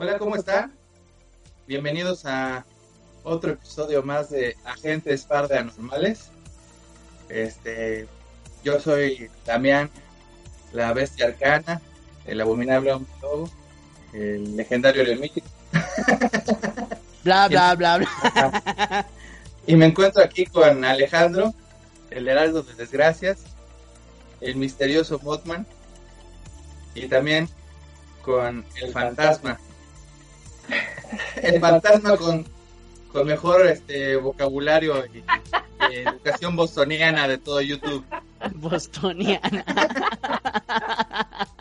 [0.00, 0.72] Hola, ¿cómo están?
[1.66, 2.64] Bienvenidos a
[3.24, 6.30] otro episodio más de Agentes Par de Anormales.
[7.28, 8.06] Este,
[8.62, 9.90] yo soy Damián,
[10.72, 11.82] la bestia arcana,
[12.26, 13.50] el abominable hombre lobo,
[14.12, 15.48] el legendario eremítico.
[17.24, 19.06] Bla, bla, bla, bla.
[19.66, 21.52] Y me encuentro aquí con Alejandro,
[22.10, 23.40] el heraldo de desgracias,
[24.40, 25.66] el misterioso Mothman,
[26.94, 27.48] y también
[28.22, 29.58] con el fantasma.
[31.42, 32.44] El fantasma con,
[33.12, 35.24] con mejor este vocabulario y,
[35.90, 38.04] y educación bostoniana de todo YouTube.
[38.54, 39.64] Bostoniana.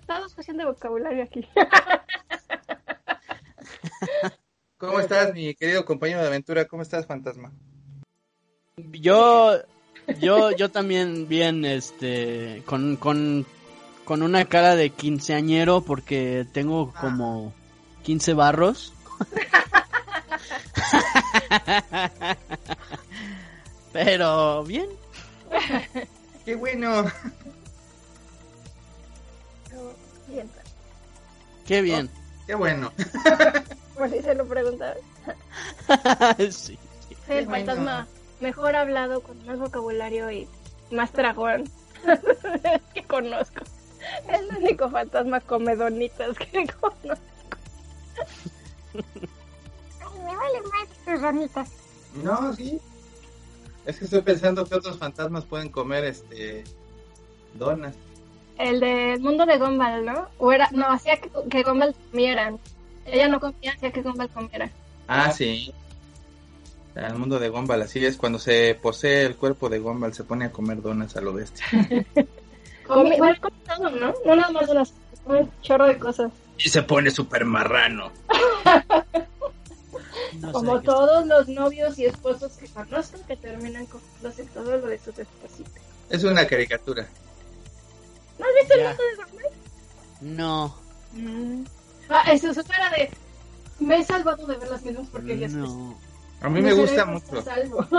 [0.00, 1.46] Estamos haciendo vocabulario aquí.
[4.78, 6.64] ¿Cómo estás, mi querido compañero de aventura?
[6.64, 7.52] ¿Cómo estás, fantasma?
[8.76, 9.58] Yo,
[10.18, 13.46] yo, yo también bien, este, con, con,
[14.10, 17.54] con una cara de quinceañero porque tengo como
[18.02, 18.92] 15 barros.
[23.92, 24.88] Pero bien,
[26.44, 27.04] ¡Qué bueno!
[30.26, 30.50] Bien,
[31.64, 32.10] qué bien.
[32.48, 32.92] ¡Qué bueno!
[33.96, 35.04] por si se lo preguntaron.
[36.38, 36.48] sí.
[36.48, 36.78] Soy
[37.28, 37.64] Qué el bueno.
[37.64, 38.08] fantasma
[38.40, 40.48] mejor hablado, con más vocabulario y
[40.90, 41.70] más tragón
[42.92, 43.60] que conozco.
[44.28, 47.24] Es el único fantasma come donitas que conozco.
[48.94, 51.70] Ay, me vale más tus donitas.
[52.22, 52.80] No, sí.
[53.86, 56.64] Es que estoy pensando que otros fantasmas pueden comer este
[57.54, 57.94] donas.
[58.58, 60.28] El del mundo de Gumball, ¿no?
[60.38, 62.58] O era, no, hacía que, que Gumball comieran.
[63.06, 64.70] Ella no comía, hacía que Gumball comiera.
[65.08, 65.72] Ah, sí.
[66.94, 68.16] El mundo de Gumball, así es.
[68.16, 71.64] Cuando se posee el cuerpo de Gumball, se pone a comer donas a lo bestia.
[72.94, 74.14] Come, bueno, come todo, ¿no?
[74.24, 74.92] No nada más unas,
[75.26, 76.32] un chorro de cosas.
[76.58, 78.10] Y se pone súper marrano.
[80.40, 84.98] No Como todos los novios y esposos que conozco que terminan comiéndose todo lo de
[84.98, 85.82] sus espositas.
[86.08, 87.06] Es una caricatura.
[88.38, 90.36] ¿No has visto el mundo de Gumball?
[90.36, 90.76] No,
[92.08, 93.10] Ah, eso es su cara de...
[93.78, 95.52] Me he salvado de ver las mismas porquerías.
[95.52, 95.96] no.
[96.42, 97.44] A mí Mi me gusta mucho.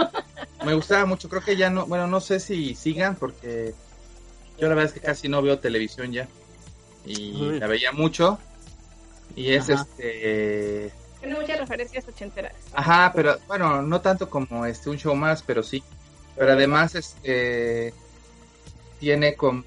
[0.66, 1.30] Me gustaba mucho.
[1.30, 1.86] Creo que ya no.
[1.86, 3.74] Bueno, no sé si sigan porque
[4.62, 6.28] yo la verdad es que casi no veo televisión ya.
[7.04, 7.60] Y Uy.
[7.60, 8.38] la veía mucho.
[9.36, 9.82] Y es Ajá.
[9.82, 10.92] este.
[11.20, 12.54] Tiene muchas referencias ochenteras.
[12.74, 15.84] Ajá, pero bueno, no tanto como este un show más, pero sí.
[16.38, 17.94] Pero además este
[19.00, 19.64] tiene como,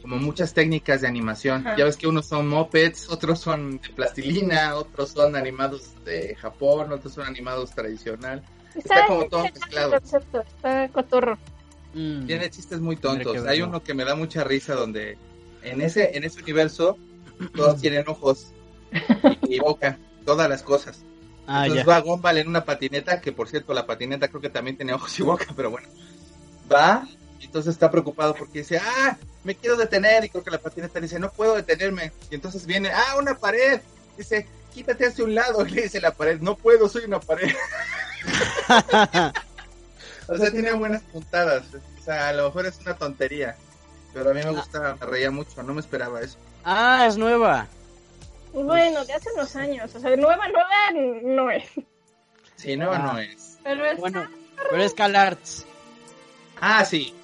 [0.00, 1.66] como muchas técnicas de animación.
[1.66, 1.76] Ajá.
[1.76, 6.90] Ya ves que unos son mopeds, otros son de plastilina, otros son animados de Japón,
[6.90, 8.42] otros son animados tradicional.
[8.74, 9.90] Está como todo mezclado.
[9.92, 11.38] concepto, Está cotorro.
[11.96, 12.26] Mm.
[12.26, 13.46] Tiene chistes muy tontos.
[13.46, 15.16] Hay uno que me da mucha risa donde
[15.62, 16.98] en ese en ese universo
[17.54, 18.48] todos tienen ojos
[19.48, 21.00] y, y boca, todas las cosas.
[21.46, 21.92] Ah, Entonces ya.
[21.92, 25.18] va Gumball en una patineta, que por cierto la patineta creo que también tiene ojos
[25.18, 25.88] y boca, pero bueno.
[26.70, 27.08] Va
[27.40, 31.00] y entonces está preocupado porque dice, ah, me quiero detener y creo que la patineta
[31.00, 32.12] dice, no puedo detenerme.
[32.30, 33.80] Y entonces viene, ah, una pared.
[34.18, 35.66] Dice, quítate hacia un lado.
[35.66, 37.54] Y le dice la pared, no puedo, soy una pared.
[40.28, 41.64] O sea, tiene buenas puntadas.
[42.00, 43.56] O sea, a lo mejor es una tontería.
[44.12, 46.38] Pero a mí me gusta, me reía mucho, no me esperaba eso.
[46.64, 47.66] ah, es nueva.
[48.54, 49.94] Y bueno, de hace unos años.
[49.94, 51.64] O sea, nueva, nueva no es.
[52.56, 53.12] Sí, nueva Ah.
[53.12, 53.58] no es.
[53.62, 53.98] Pero es...
[53.98, 54.26] Bueno,
[54.70, 55.66] pero es CalArts.
[56.60, 57.14] Ah, sí.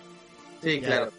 [0.62, 1.10] Sí, claro.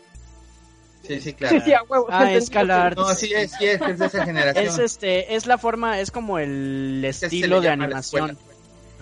[1.07, 1.57] Sí, sí, claro.
[1.57, 2.05] Sí, sí, a huevo.
[2.11, 2.49] Ah, es.
[2.49, 2.95] CalArts.
[2.97, 4.65] No, sí es, sí es, es de esa generación.
[4.65, 8.37] Es este, es la forma, es como el Es que se estilo de animación.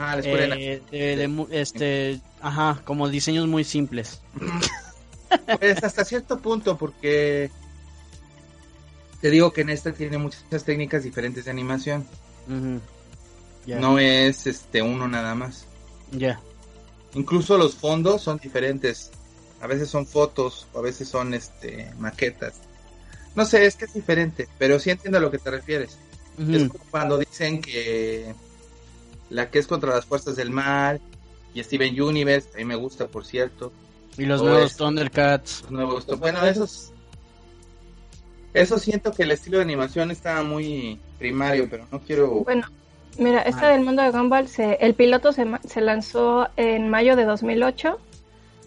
[0.03, 4.19] Ah, la escuela Eh, de- de mu- este, ajá, como diseños muy simples.
[5.59, 7.49] Pues hasta cierto punto, porque
[9.21, 12.05] te digo que en esta tiene muchas técnicas diferentes de animación.
[13.79, 15.65] No es este uno nada más.
[16.11, 16.39] ya.
[17.13, 19.11] Incluso los fondos son diferentes.
[19.61, 22.55] A veces son fotos, o a veces son este maquetas.
[23.35, 25.97] No sé, es que es diferente, pero sí entiendo a lo que te refieres.
[26.37, 28.33] Es como cuando dicen que
[29.31, 31.01] la que es contra las fuerzas del mal
[31.55, 33.71] y Steven Universe, a mí me gusta, por cierto.
[34.17, 35.63] Y los o nuevos es- Thundercats.
[35.71, 36.17] Me gustó.
[36.17, 36.91] Bueno, esos.
[38.53, 42.27] Eso siento que el estilo de animación está muy primario, pero no quiero.
[42.43, 42.67] Bueno,
[43.17, 43.71] mira, esta Ah.
[43.71, 47.97] del mundo de Gumball, se, el piloto se, se lanzó en mayo de 2008.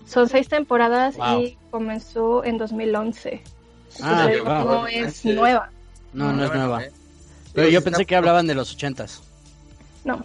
[0.06, 1.40] Son seis temporadas Wow.
[1.42, 3.42] y comenzó en 2011.
[4.02, 4.64] Ah, Entonces, wow.
[4.64, 5.70] no es nueva.
[6.14, 6.84] No, no es nueva.
[6.84, 6.92] ¿eh?
[7.52, 9.22] Pero yo pensé que hablaban de los ochentas.
[10.04, 10.24] No.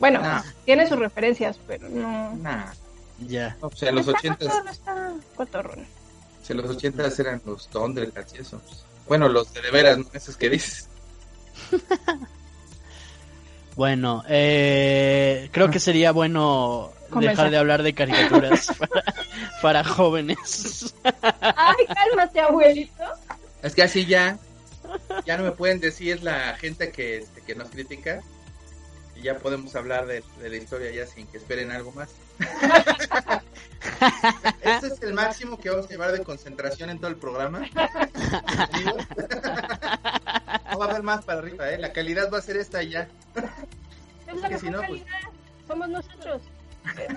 [0.00, 0.42] Bueno, Nah.
[0.64, 2.34] tiene sus referencias, pero no.
[2.36, 2.72] Nah,
[3.28, 3.56] Ya.
[3.62, 4.80] no, pues en los Está ochentas,
[5.36, 5.86] cotorrón.
[6.48, 8.60] en los ochentas eran los Thundercats y eso.
[9.06, 10.06] Bueno, los de, de veras, ¿no?
[10.12, 10.88] esos que dices.
[13.76, 17.36] Bueno, eh, creo que sería bueno Comenzar.
[17.36, 19.04] dejar de hablar de caricaturas para,
[19.62, 20.94] para jóvenes.
[21.40, 23.04] Ay, cálmate, abuelito.
[23.62, 24.38] Es que así ya,
[25.24, 28.20] ya no me pueden decir la gente que, este, que nos critica.
[29.20, 32.10] Y ya podemos hablar de, de la historia ya sin que esperen algo más.
[34.62, 37.60] este es el máximo que vamos a llevar de concentración en todo el programa.
[40.70, 41.76] no va a haber más para arriba, ¿eh?
[41.78, 43.08] La calidad va a ser esta y ya.
[44.26, 45.30] Es la Que mejor si no, pues- calidad.
[45.68, 46.42] Somos nosotros.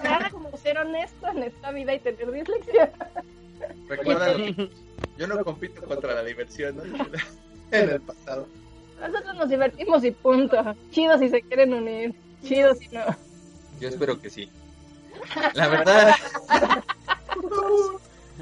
[0.04, 2.92] Nada como ser honesto en esta vida y tener dislexia.
[3.88, 4.36] Recuerda,
[5.18, 6.84] yo no compito contra la diversión, ¿no?
[7.72, 8.48] En el pasado.
[9.04, 10.58] Nosotros nos divertimos y punto.
[10.92, 12.16] Chido si se quieren unir.
[12.44, 13.04] Chido si no.
[13.80, 14.50] Yo espero que sí.
[15.54, 16.16] La verdad.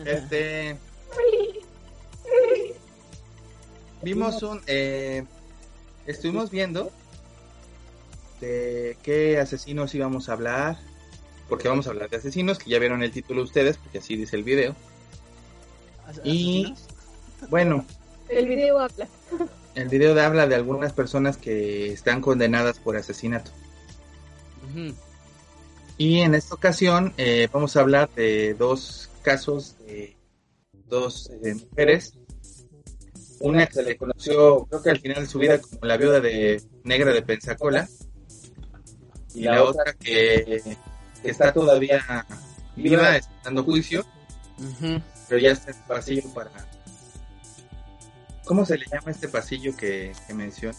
[0.06, 0.78] este.
[4.04, 4.62] Vimos un.
[4.68, 5.26] Eh,
[6.06, 6.92] estuvimos viendo
[8.40, 10.78] de qué asesinos íbamos a hablar.
[11.50, 14.38] Porque vamos a hablar de asesinos, que ya vieron el título ustedes, porque así dice
[14.38, 14.74] el video.
[16.24, 16.74] Y
[17.50, 17.86] bueno,
[18.30, 19.08] El video habla.
[19.76, 23.52] El video de- habla de algunas personas que están condenadas por asesinato.
[25.98, 30.16] Y en esta ocasión eh, vamos a hablar de dos casos de
[30.88, 32.14] dos eh, mujeres.
[33.40, 36.20] Una que se le conoció, creo que al final de su vida, como la viuda
[36.20, 37.88] de negra de Pensacola.
[39.34, 40.62] Y la otra que,
[41.24, 42.04] que está todavía
[42.76, 44.06] viva, está dando juicio,
[45.30, 46.52] pero ya está en el pasillo para...
[48.46, 50.78] ¿Cómo se le llama este pasillo que, que menciona?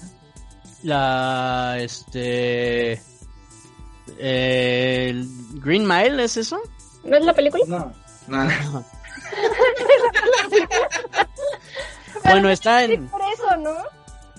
[0.83, 2.93] La, este,
[4.19, 5.29] eh, el
[5.61, 6.61] Green Mile, ¿es eso?
[7.05, 7.65] ¿No es la película?
[7.67, 7.93] No,
[8.29, 8.85] no, no.
[12.25, 13.75] Bueno, está en por eso, ¿no?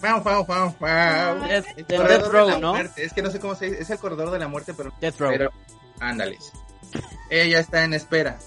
[0.01, 1.47] Wow, wow, wow, wow.
[1.47, 2.73] Death, El en corredor Death de Row, la ¿no?
[2.73, 3.05] muerte.
[3.05, 3.81] Es que no sé cómo se dice.
[3.81, 4.91] Es el corredor de la muerte, pero.
[4.99, 5.31] Death Row.
[5.31, 5.51] Pero,
[5.99, 6.51] ándales.
[7.29, 8.37] Ella está en espera,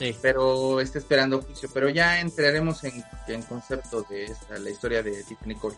[0.00, 0.16] Sí.
[0.22, 1.68] pero está esperando juicio.
[1.74, 5.76] Pero ya entraremos en, en concepto de esta, la historia de Tiffany Cole.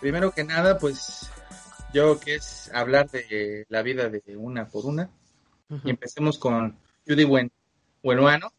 [0.00, 1.28] Primero que nada, pues
[1.92, 5.10] yo que es hablar de la vida de una por una.
[5.84, 7.50] Y empecemos con Judy Buen,
[8.04, 8.52] Buenuano.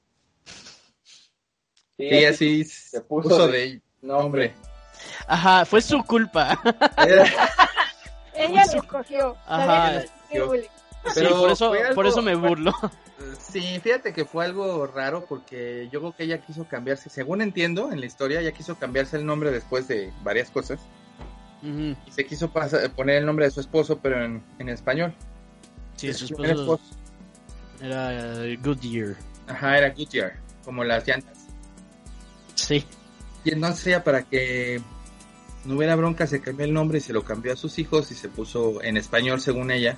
[1.98, 4.54] Sí, así se puso de nombre.
[5.26, 6.60] Ajá, fue su culpa.
[6.98, 7.26] Era-
[8.36, 9.38] Ella lo escogió.
[9.48, 10.04] Ajá.
[10.46, 10.64] Bullying.
[10.64, 12.74] Sí, Pero por eso, por eso me burlo.
[13.40, 17.92] Sí, fíjate que fue algo raro porque yo creo que ella quiso cambiarse, según entiendo
[17.92, 20.80] en la historia, ella quiso cambiarse el nombre después de varias cosas
[21.62, 22.50] y se quiso
[22.96, 25.14] poner el nombre de su esposo, pero en, en español.
[25.98, 26.84] Sí, su primer esposo
[27.82, 29.16] era eh, Goodyear.
[29.48, 31.48] Ajá, era Goodyear, como las llantas.
[32.56, 32.86] Sí.
[33.44, 34.82] Y entonces ella para que
[35.66, 38.16] no hubiera bronca se cambió el nombre y se lo cambió a sus hijos y
[38.16, 39.98] se puso en español según ella,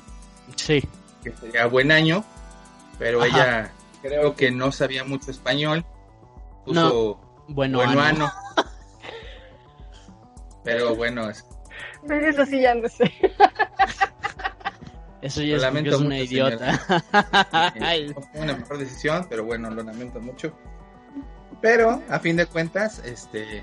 [0.56, 0.82] Sí.
[1.24, 2.26] que sería buen año,
[3.02, 3.28] pero Ajá.
[3.28, 3.72] ella
[4.04, 5.84] creo que no sabía mucho español,
[6.64, 8.26] puso Bueno, bueno ano.
[8.26, 8.32] ano.
[10.64, 11.44] Pero bueno, es-
[12.08, 13.12] Pero eso sí ya no sé.
[15.24, 16.72] Eso ya Lo es lamento es una mucho, idiota.
[18.10, 20.52] No fue una mejor decisión, pero bueno, lo lamento mucho.
[21.62, 23.60] Pero a fin de cuentas, este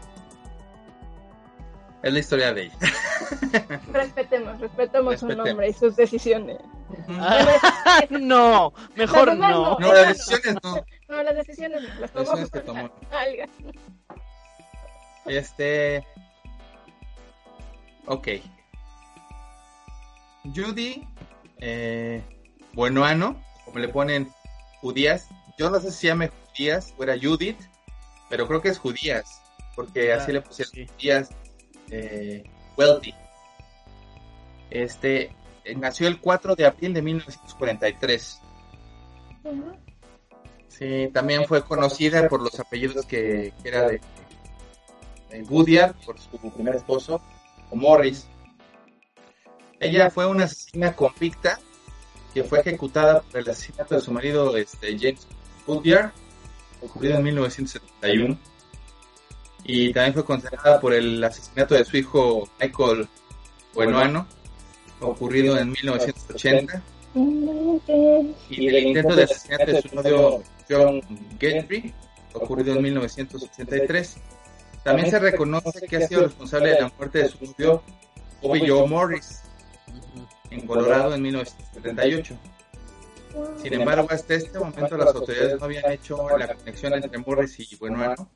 [2.02, 2.74] es la historia de ella.
[3.92, 5.46] Respetemos, respetemos su Respetemos.
[5.48, 6.58] nombre y sus decisiones.
[7.08, 9.78] Ah, no, mejor demás no.
[9.78, 10.84] No, las decisiones no.
[11.08, 12.24] No, las decisiones no, las Las tomó.
[12.24, 12.90] decisiones que tomó.
[13.10, 13.48] Alga.
[15.26, 16.06] Este.
[18.06, 18.28] Ok.
[20.54, 21.06] Judy
[21.60, 22.22] eh,
[22.72, 24.32] Buenoano, como le ponen
[24.80, 25.28] judías.
[25.58, 27.58] Yo no sé si se llame judías o era Judith,
[28.30, 29.42] pero creo que es judías,
[29.74, 30.86] porque así le pusieron sí.
[30.86, 31.30] judías
[31.90, 32.44] eh,
[32.76, 33.14] Wealthy.
[34.70, 35.34] Este
[35.76, 38.40] nació el 4 de abril de 1943.
[40.68, 44.00] Sí, también fue conocida por los apellidos que, que era de,
[45.30, 47.20] de Goodyear, por su primer esposo,
[47.70, 48.28] o Morris.
[49.80, 51.58] Ella fue una asesina convicta
[52.34, 55.26] que fue ejecutada por el asesinato de su marido este, James
[55.66, 56.12] Goodyear,
[56.82, 58.38] ocurrido en 1971.
[59.64, 63.08] Y también fue condenada por el asesinato de su hijo Michael
[63.74, 64.26] Buenoano,
[65.00, 66.82] ocurrido en 1980
[68.50, 71.00] y del intento de asesinato de su novio John
[71.38, 71.94] Gentry,
[72.34, 74.16] ocurrido en 1983.
[74.84, 77.82] También se reconoce que ha sido responsable de la muerte de su novio
[78.42, 79.42] Bobby Joe Morris
[80.50, 82.38] en Colorado en 1978.
[83.62, 87.76] Sin embargo, hasta este momento las autoridades no habían hecho la conexión entre Morris y
[87.76, 88.30] Buenoano,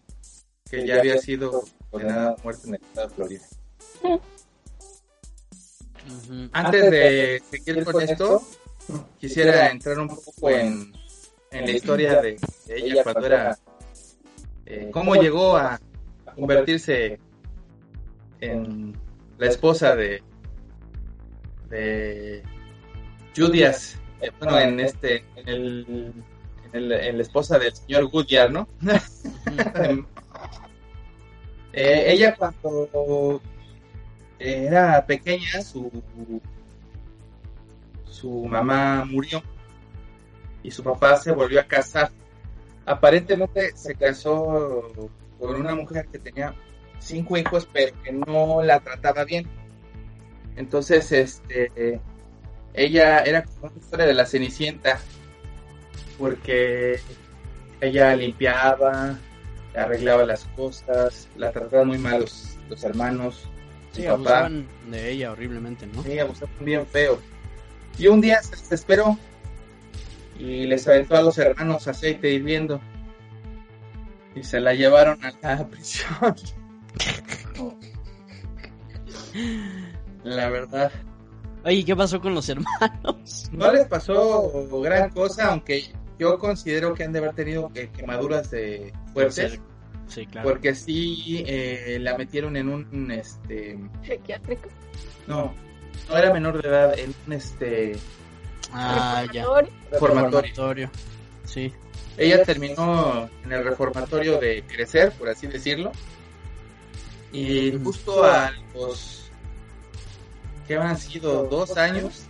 [0.71, 3.45] que ya había sido condenada a muerte en el estado de Florida.
[6.53, 8.43] Antes de seguir con esto,
[9.21, 10.93] quisiera entrar un poco en,
[11.51, 13.59] en la historia de, de ella cuando era,
[14.67, 15.81] eh, cómo llegó a
[16.35, 17.19] convertirse
[18.41, 18.97] en
[19.39, 20.23] la esposa de,
[21.69, 22.43] de
[23.37, 26.13] Judias, eh, bueno, en este, en el, en
[26.75, 28.69] el- en la esposa del señor Goodyear, ¿no?
[31.75, 33.41] Eh, ella cuando
[34.43, 35.91] era pequeña, su,
[38.05, 39.43] su mamá murió
[40.63, 42.11] y su papá se volvió a casar.
[42.85, 44.91] Aparentemente se casó
[45.39, 46.55] con una mujer que tenía
[46.99, 49.47] cinco hijos, pero que no la trataba bien.
[50.57, 52.01] Entonces, este,
[52.75, 55.01] ella era como una historia de la Cenicienta,
[56.19, 57.01] porque
[57.81, 59.19] ella limpiaba,
[59.75, 63.49] arreglaba las cosas, la trataban muy mal los, los hermanos,
[63.93, 64.15] Sí, papá.
[64.15, 66.03] abusaban de ella horriblemente, ¿no?
[66.03, 67.19] Sí, abusaban bien feo.
[67.99, 69.19] Y un día se desesperó
[70.39, 72.81] y les aventó a los hermanos aceite hirviendo
[74.35, 76.35] y se la llevaron a la prisión.
[80.25, 80.91] La verdad,
[81.65, 83.49] Oye, ¿qué pasó con los hermanos?
[83.53, 84.51] no les pasó
[84.83, 85.85] gran cosa, aunque
[86.19, 89.61] yo considero que han de haber tenido quemaduras de fuertes,
[90.09, 90.49] Sí, claro.
[90.49, 94.69] porque sí eh, la metieron en un, este, Psiquiátrico.
[95.27, 95.55] no,
[96.09, 97.97] no era menor de edad, en un, este,
[98.73, 99.45] Ah, ya.
[99.45, 99.71] Reformatorio.
[99.91, 100.91] Reformatorio.
[101.45, 101.73] Sí.
[102.17, 105.93] Ella terminó en el reformatorio de crecer, por así decirlo.
[107.33, 109.31] Y justo a los
[110.67, 112.25] que han sido dos años,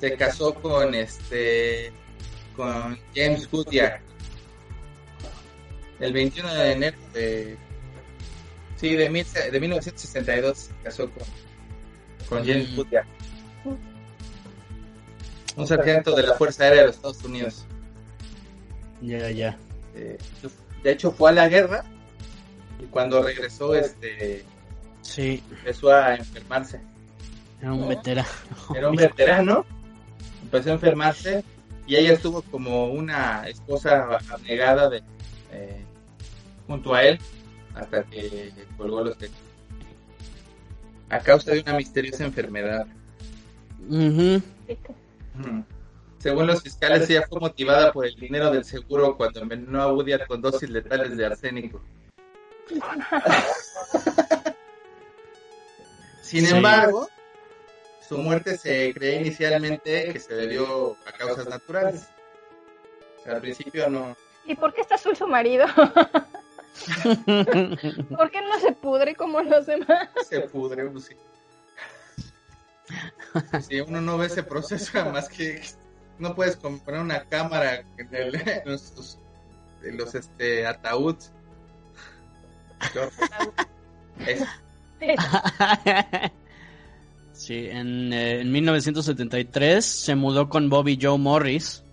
[0.00, 1.92] se casó con este
[2.56, 4.00] con James Goodyear.
[6.00, 7.56] El 21 de enero de
[8.76, 11.22] sí de, mil- de 1962 se casó con,
[12.28, 12.74] con James.
[12.76, 13.04] Goodyear.
[15.56, 17.64] Un sargento de la Fuerza Aérea de los Estados Unidos.
[19.02, 19.58] Ya, ya.
[19.94, 20.18] Eh,
[20.84, 21.84] de hecho fue a la guerra
[22.80, 24.44] y cuando regresó este
[25.02, 26.80] Sí, empezó a enfermarse
[27.60, 28.28] era un veterano.
[28.76, 29.64] era un veterano
[30.42, 31.44] empezó a enfermarse
[31.86, 35.02] y ella estuvo como una esposa abnegada de
[35.52, 35.84] eh,
[36.66, 37.18] junto a él
[37.74, 39.36] hasta que colgó los techos
[41.10, 42.86] a causa de una misteriosa enfermedad.
[46.18, 50.12] Según los fiscales, ella fue motivada por el dinero del seguro cuando envenenó a Woody
[50.26, 51.80] con dosis letales de arsénico.
[56.22, 56.54] Sin Sí.
[56.54, 57.08] embargo,
[58.06, 62.08] su muerte se creía inicialmente que se debió a causas naturales.
[63.20, 64.16] O sea, al principio no.
[64.48, 65.66] ¿Y por qué está azul su marido?
[68.16, 70.08] ¿Por qué no se pudre como los demás?
[70.28, 70.86] se pudre.
[70.86, 71.14] pues, sí.
[73.68, 75.60] Si uno no ve ese proceso, más que
[76.18, 79.18] no puedes comprar una cámara en, el- en los,
[79.82, 80.64] en los este.
[84.26, 84.44] Es-
[87.32, 91.84] sí, en, eh, en 1973 se mudó con Bobby Joe Morris.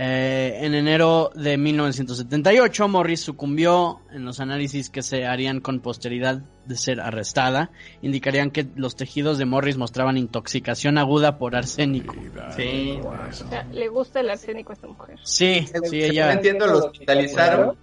[0.00, 6.40] Eh, en enero de 1978, Morris sucumbió en los análisis que se harían con posteridad
[6.66, 7.72] de ser arrestada.
[8.00, 12.14] Indicarían que los tejidos de Morris mostraban intoxicación aguda por arsénico.
[12.54, 13.00] sí.
[13.02, 15.18] O sea, le gusta el arsénico a esta mujer.
[15.24, 16.32] Sí, Según sí, ella.
[16.32, 17.76] entiendo, lo hospitalizaron.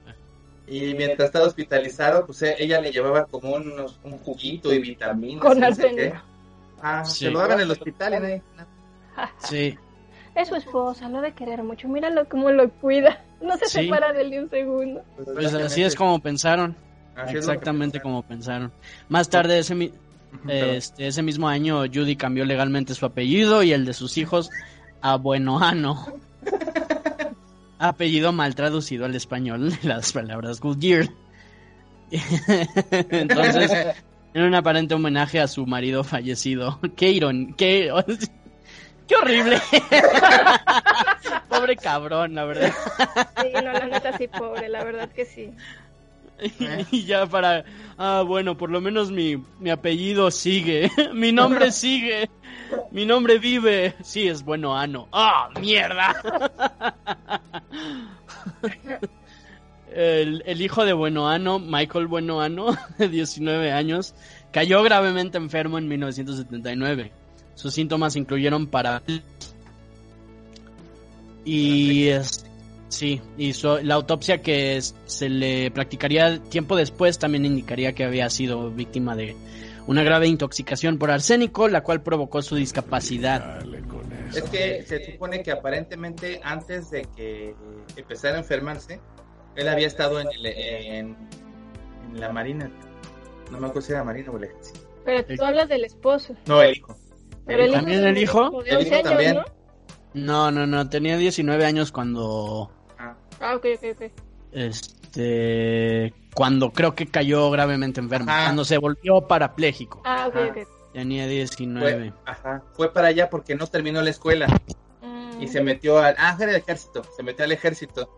[0.68, 5.42] Y mientras estaba hospitalizado, pues eh, ella le llevaba como unos, un juguito y vitaminas.
[5.42, 6.16] Con arsénico.
[7.04, 7.26] Sí.
[7.26, 8.42] se lo hagan en el hospital y nadie.
[9.40, 9.78] Sí.
[10.36, 11.88] Es su esposa, lo de querer mucho.
[11.88, 13.22] Míralo cómo lo cuida.
[13.42, 13.84] No se Sí.
[13.84, 15.02] separa de él ni un segundo.
[15.34, 16.76] Pues así es como pensaron.
[17.16, 18.14] Así Exactamente pensaron.
[18.22, 18.72] como pensaron.
[19.08, 19.94] Más tarde ese, mi-
[20.50, 24.50] este, ese mismo año Judy cambió legalmente su apellido y el de sus hijos
[25.02, 26.06] a Buenoano.
[27.80, 31.10] Apellido mal traducido al español de las palabras Goodyear.
[33.10, 33.72] Entonces,
[34.34, 36.80] en un aparente homenaje a su marido fallecido.
[36.96, 37.92] Qué iron, qué,
[39.08, 39.62] qué horrible.
[41.50, 42.74] Pobre cabrón, la verdad.
[43.42, 45.52] Sí, no, la neta sí, pobre, la verdad que sí.
[46.92, 47.64] Y ya para,
[47.98, 52.30] ah, bueno, por lo menos mi, mi apellido sigue, mi nombre sigue,
[52.92, 53.96] mi nombre vive.
[54.04, 55.08] Sí, es bueno, Ano.
[55.12, 56.16] ¡Ah, mierda!
[59.94, 64.14] El, el hijo de Buenoano, Michael Buenoano, de 19 años,
[64.52, 67.12] cayó gravemente enfermo en 1979.
[67.56, 69.02] Sus síntomas incluyeron para
[71.44, 72.46] y es-
[72.90, 78.04] sí, y su- la autopsia que es- se le practicaría tiempo después también indicaría que
[78.04, 79.36] había sido víctima de
[79.88, 83.64] una grave intoxicación por arsénico, la cual provocó su discapacidad.
[84.36, 87.54] Es que se supone que aparentemente antes de que
[87.96, 89.00] empezara a enfermarse,
[89.56, 91.16] él había estado en, el- en,
[92.14, 92.70] en la marina.
[93.52, 94.80] No me acuerdo si era marina o el ejército.
[95.06, 96.36] Pero tú hablas del esposo.
[96.48, 96.98] No, el hijo.
[97.46, 98.62] Pero el hijo ¿También el hijo?
[98.64, 99.36] El 11 hijo años, también.
[99.36, 99.44] ¿no?
[100.14, 104.12] No, no, no, tenía 19 años cuando Ah, Ah, ok, ok, ok.
[104.54, 108.46] este cuando creo que cayó gravemente enfermo, Ajá.
[108.46, 110.02] cuando se volvió parapléjico.
[110.06, 110.68] Ah, ok, ok.
[110.94, 112.12] Tenía 19.
[112.12, 114.48] fue, ajá, fue para allá porque no terminó la escuela
[115.02, 115.42] Mm.
[115.42, 116.16] y se metió al...
[116.18, 117.04] Ah, era el ejército.
[117.16, 118.10] Se metió al ejército.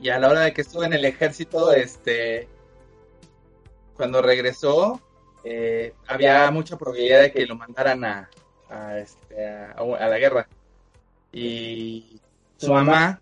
[0.00, 2.48] Y a la hora de que estuvo en el ejército, este...
[3.94, 5.00] Cuando regresó,
[5.44, 8.30] eh, había mucha probabilidad de que lo mandaran a,
[8.68, 10.48] a, este, a, a la guerra.
[11.32, 12.20] Y
[12.56, 13.20] su mamá,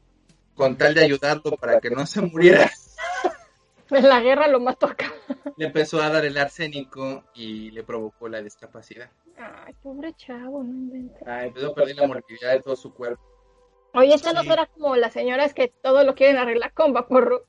[0.55, 2.71] con tal de ayudarlo para que no se muriera,
[3.91, 5.11] En la guerra lo mató acá.
[5.57, 9.11] le empezó a dar el arsénico y le provocó la discapacidad.
[9.39, 11.23] Ay, pobre chavo, no inventes.
[11.27, 13.23] Ah, empezó a perder la movilidad de todo su cuerpo.
[13.95, 17.41] Oye, esta no será como las señoras que todo lo quieren arreglar con vaporru.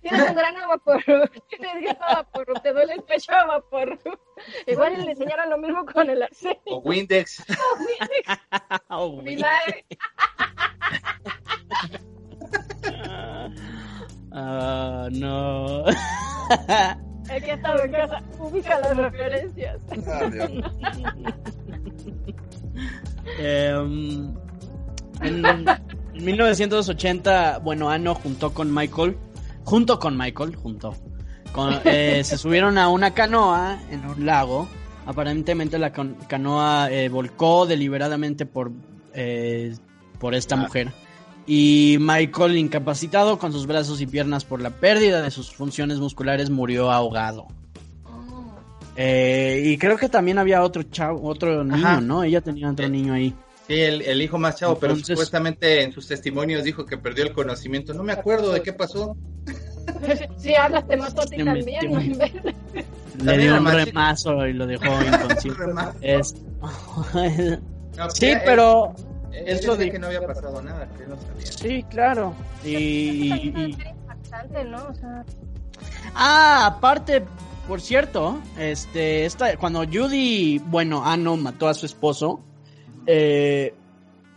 [0.00, 3.98] Tienes un gran vaporru, tienes gran vaporru, te duele el pecho a vaporru.
[4.66, 6.60] Igual le enseñaron lo mismo con el arsénico.
[6.66, 7.44] O Windex.
[8.88, 9.34] Oh, güey.
[9.34, 9.86] Vinagre.
[14.32, 15.84] Ah, no.
[17.30, 19.80] El que ha estado en casa ubica las referencias.
[23.40, 24.34] Em,
[25.20, 29.16] en, en 1980, bueno, Ano juntó con Michael,
[29.68, 30.94] junto con Michael, junto,
[31.52, 34.66] con- eh, se subieron a una canoa en un lago.
[35.04, 38.72] Aparentemente la canoa eh, volcó deliberadamente por,
[39.14, 39.74] eh,
[40.18, 40.58] por esta Ah.
[40.58, 40.92] mujer.
[41.46, 46.50] Y Michael, incapacitado con sus brazos y piernas por la pérdida de sus funciones musculares,
[46.50, 47.46] murió ahogado.
[48.96, 52.00] Eh, y creo que también había otro chavo, otro niño, Ajá.
[52.00, 52.22] ¿no?
[52.24, 53.32] Ella tenía otro Eh, niño ahí.
[53.68, 57.32] Sí, el, el hijo más chavo, pero supuestamente en sus testimonios dijo que perdió el
[57.32, 57.92] conocimiento.
[57.94, 59.16] No me acuerdo de qué pasó.
[60.36, 61.98] Si hablas, te mató a ti también, no.
[61.98, 62.84] Le
[63.16, 65.62] También dio un más- remazo y lo dejó inconsciente.
[66.02, 66.34] Es-
[67.96, 68.94] No, sí, él- pero
[69.32, 71.46] Él eso de- que no había pasado nada, que no sabía.
[71.52, 72.34] sí, claro.
[72.64, 73.52] Y,
[74.66, 74.76] ¿no?
[74.88, 75.24] O sea,
[76.14, 77.24] ah, aparte,
[77.66, 82.40] por cierto, este, esta, cuando Judy, bueno, Ano mató a su esposo,
[83.10, 83.74] eh,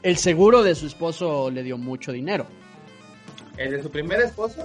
[0.02, 2.48] el seguro de su esposo le dio mucho dinero.
[3.58, 4.64] ¿El de su primer esposo?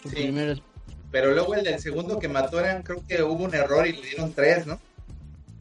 [0.00, 0.14] Su Sí.
[0.16, 0.60] primer
[1.10, 4.02] Pero luego el del segundo que mató eran, creo que hubo un error y le
[4.02, 4.78] dieron tres, ¿no?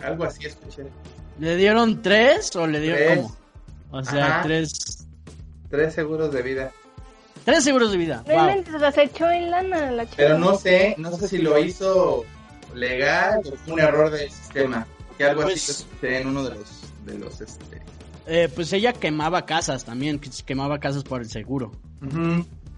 [0.03, 0.83] Algo así escuché.
[1.39, 3.17] ¿Le dieron tres o le dieron Tres.
[3.17, 3.35] cómo?
[3.91, 4.41] O sea, Ajá.
[4.43, 5.07] tres,
[5.69, 6.71] Tres seguros de vida.
[7.45, 8.23] tres seguros de vida.
[8.27, 8.91] no Wow.
[8.97, 10.15] echó en lana la chica.
[10.17, 12.25] Pero no sé, no sé si lo hizo
[12.75, 14.85] legal o fue un error del sistema.
[15.17, 16.78] Que algo Pues- así en uno de los,
[17.09, 17.81] de los, este...
[18.27, 21.71] Eh, pues ella quemaba casas también, que- quemaba casas por el seguro.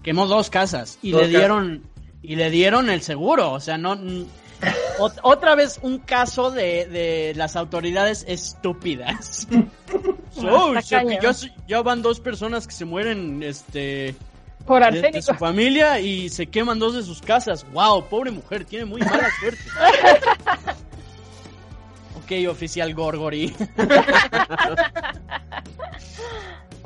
[0.02, 1.40] Quemó dos casas y Dos le casas.
[1.40, 1.82] dieron
[2.22, 7.32] y le dieron el seguro, o sea, no ot- otra vez un caso de, de
[7.36, 9.46] las autoridades estúpidas.
[11.68, 14.14] Ya, van dos personas que se mueren este
[14.66, 17.66] Por de, de su familia y se queman dos de sus casas.
[17.72, 19.62] Wow, pobre mujer, tiene muy mala suerte.
[22.40, 23.52] Ok, oficial Gorgory.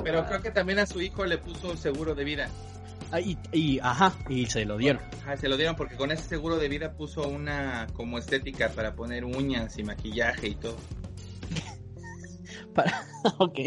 [0.03, 2.49] Pero creo que también a su hijo le puso un seguro de vida.
[3.11, 5.01] Ah, y, y- ajá, y se lo dieron.
[5.21, 8.95] Ajá, se lo dieron porque con ese seguro de vida puso una como estética para
[8.95, 10.77] poner uñas y maquillaje y todo.
[12.73, 13.05] para...
[13.37, 13.59] ok.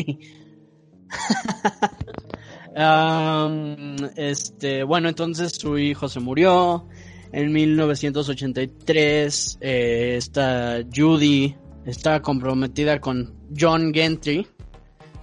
[2.76, 6.86] Um, este, bueno, entonces su hijo se murió.
[7.32, 11.56] En 1983, eh, esta Judy
[11.90, 14.46] estaba comprometida con John Gentry.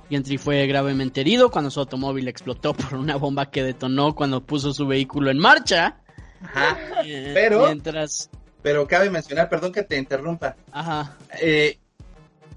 [0.10, 4.74] Gentry fue gravemente herido cuando su automóvil explotó por una bomba que detonó cuando puso
[4.74, 5.98] su vehículo en marcha.
[6.42, 6.78] Ajá.
[7.06, 8.30] Eh, Pero- Mientras...
[8.62, 11.16] Pero cabe mencionar, perdón que te interrumpa, Ajá.
[11.42, 11.78] eh,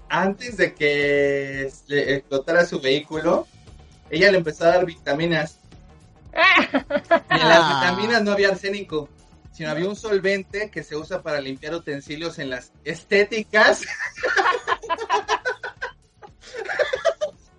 [0.09, 3.47] antes de que le explotara su vehículo,
[4.09, 5.59] ella le empezó a dar vitaminas.
[6.33, 9.07] Y en las vitaminas no había arsénico,
[9.61, 13.83] sino había un solvente que se usa para limpiar utensilios en las estéticas.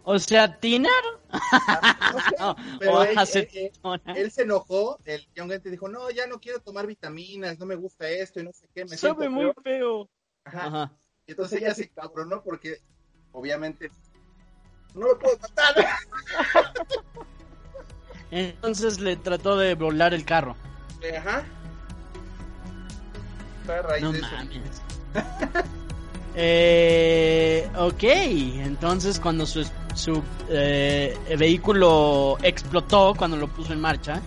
[0.04, 0.90] O sea, Tinar.
[2.80, 4.02] Pero él, acetona.
[4.06, 7.66] él- él se enojó, el John Gentry dijo, no, ya no quiero tomar vitaminas, no
[7.66, 9.62] me gusta esto y no sé qué, me siento Sabe muy peor".
[9.62, 10.10] feo.
[10.44, 10.66] Ajá.
[10.66, 10.92] Ajá.
[11.28, 12.78] Y entonces ella se cabronó porque
[13.30, 13.92] obviamente
[14.96, 15.86] no lo puedo matar.
[18.32, 20.56] Entonces le trató de volar el carro.
[21.16, 21.44] Ajá.
[23.64, 24.28] Fue a raíz No de eso.
[24.32, 24.82] mames.
[26.36, 34.20] eh, ok, entonces cuando su, su eh, vehículo explotó, cuando lo puso en marcha,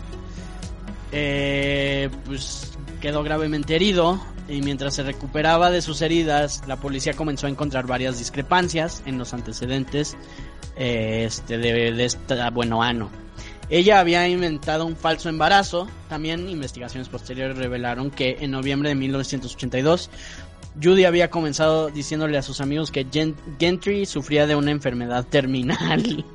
[1.11, 7.47] eh, pues quedó gravemente herido y mientras se recuperaba de sus heridas, la policía comenzó
[7.47, 10.15] a encontrar varias discrepancias en los antecedentes
[10.75, 13.09] eh, este, de, de esta bueno ano.
[13.69, 15.87] Ella había inventado un falso embarazo.
[16.09, 20.09] También investigaciones posteriores revelaron que en noviembre de 1982
[20.83, 26.25] Judy había comenzado diciéndole a sus amigos que Gen- Gentry sufría de una enfermedad terminal.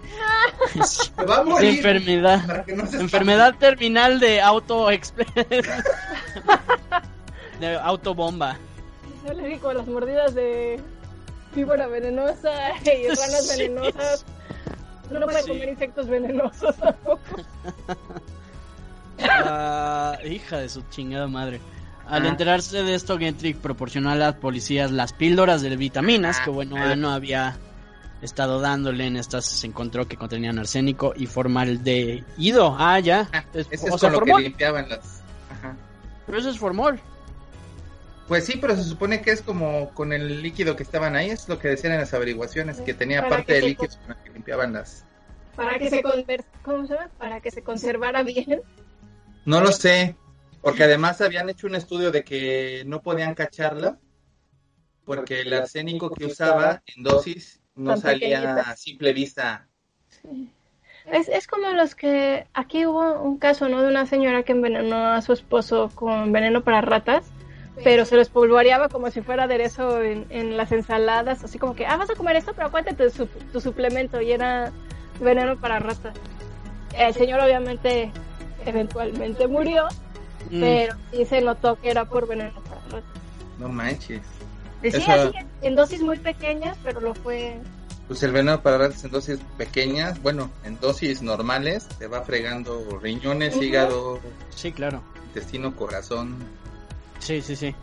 [0.83, 1.77] Se va a morir.
[1.77, 2.47] enfermedad.
[2.47, 4.89] Para que no se Enfermedad terminal de auto
[7.61, 8.57] de autobomba.
[9.27, 10.81] Yo le digo las mordidas de
[11.55, 12.51] víbora venenosa
[12.85, 13.63] y ranas Sí.
[13.63, 14.25] venenosas.
[15.11, 15.49] No puede Sí.
[15.51, 17.21] comer insectos venenosos tampoco.
[19.23, 21.61] Ah, hija de su chingada madre.
[22.07, 22.29] Al Ah.
[22.29, 26.97] enterarse de esto, Gentry proporcionó a las policías las píldoras de vitaminas Ah, que bueno
[26.97, 27.57] no había
[28.23, 29.07] estado dándole.
[29.07, 32.75] En estas se encontró que contenían arsénico y formaldehído.
[32.79, 33.29] Ah, ya.
[33.33, 35.23] Ah, Es- Ese o es sea, con lo que limpiaban las.
[35.51, 35.77] Ajá.
[36.27, 36.99] Pero eso es formol.
[38.31, 41.49] Pues sí, pero se supone que es como con el líquido que estaban ahí, es
[41.49, 44.23] lo que decían en las averiguaciones, que tenía Para parte que de líquido con el
[44.23, 45.05] que limpiaban las.
[45.57, 46.45] Para que se conver...
[46.63, 47.11] ¿Cómo se llama?
[47.19, 48.63] Para que se conservara bien.
[49.45, 50.15] No lo sé,
[50.63, 53.99] porque además habían hecho un estudio de que no podían cacharla,
[55.05, 58.71] porque el arsénico que usaba en dosis no Tan salía pequeñita.
[58.71, 59.67] a simple vista.
[61.05, 63.83] Es, es como los que aquí hubo un caso, ¿no?
[63.83, 67.33] De una señora que envenenó a su esposo con veneno para ratas,
[67.85, 71.87] pero se lo espolvoreaba como si fuera aderezo en, en las ensaladas, así como que,
[71.87, 74.71] ah, vas a comer esto, pero acuérdate tu, tu suplemento y era
[75.21, 76.15] veneno para ratas.
[76.97, 78.11] El señor obviamente
[78.67, 79.85] eventualmente murió,
[80.51, 80.61] Mm.
[80.61, 83.23] pero sí se notó que era por veneno para ratas.
[83.59, 84.23] No manches.
[84.81, 87.59] Decía Eso- así, en dosis muy pequeñas, pero lo fue...
[88.09, 92.99] Pues el veneno para ratas en dosis pequeñas, bueno, en dosis normales, te va fregando
[93.03, 93.63] riñones, Ujú.
[93.65, 95.03] hígado, Sí, claro.
[95.27, 96.37] intestino, corazón.
[97.21, 97.75] Sí, sí, sí.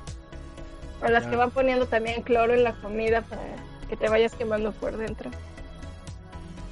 [1.02, 3.42] O las que van poniendo también cloro en la comida para
[3.88, 5.32] que te vayas quemando por dentro.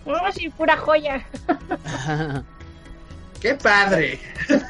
[0.05, 1.25] No, sí, pura joya.
[3.39, 4.19] ¡Qué padre!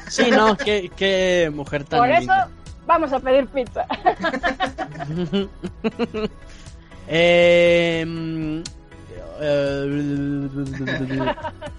[0.08, 2.48] sí, no, qué, qué mujer tan Por eso linda.
[2.86, 3.86] vamos a pedir pizza.
[7.08, 8.58] Eh, mm,
[9.40, 11.34] eh,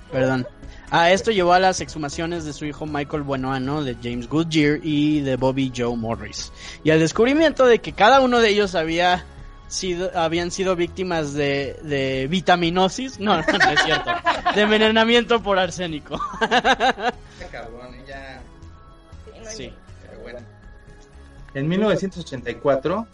[0.10, 0.47] perdón.
[0.89, 5.19] Ah, esto llevó a las exhumaciones de su hijo Michael Buenoano, de James Goodyear y
[5.19, 6.54] de Bobby Joe Morris.
[6.84, 9.26] Y al descubrimiento de que cada uno de ellos había
[9.67, 13.19] sido, habían sido víctimas de, de vitaminosis.
[13.19, 14.12] No, no, no es cierto.
[14.56, 16.19] De envenenamiento por arsénico.
[17.52, 18.41] Cabrón, ya.
[19.50, 19.73] Sí.
[20.10, 20.39] Pero bueno.
[21.54, 23.08] En 1984,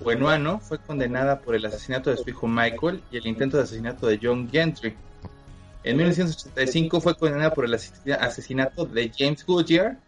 [0.00, 4.06] Buenoano fue condenada por el asesinato de su hijo Michael y el intento de asesinato
[4.06, 4.96] de John Gentry.
[5.84, 9.98] En 1985 fue condenada por el asesina- asesinato de James Goodyear.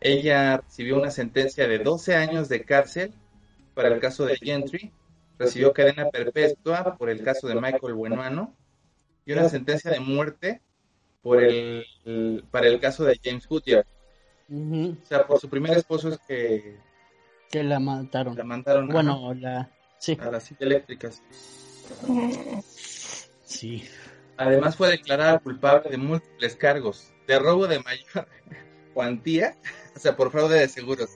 [0.00, 3.12] Ella recibió una sentencia de 12 años de cárcel
[3.74, 4.92] para el caso de Gentry.
[5.38, 8.54] Recibió cadena perpetua por el caso de Michael Buenoano
[9.26, 10.60] y una sentencia de muerte
[11.22, 13.84] por el, el- para el caso de James Goodyear.
[14.52, 16.76] O sea, por su primer esposo es que
[17.50, 18.36] Que la mataron.
[18.36, 19.70] la mandaron a- Bueno, la...
[19.98, 20.16] Sí.
[20.20, 21.22] a las eléctricas.
[23.44, 23.84] Sí.
[24.36, 28.26] Además fue declarada culpable de múltiples cargos, de robo de mayor
[28.94, 29.56] cuantía,
[29.94, 31.10] o sea, por fraude de seguros,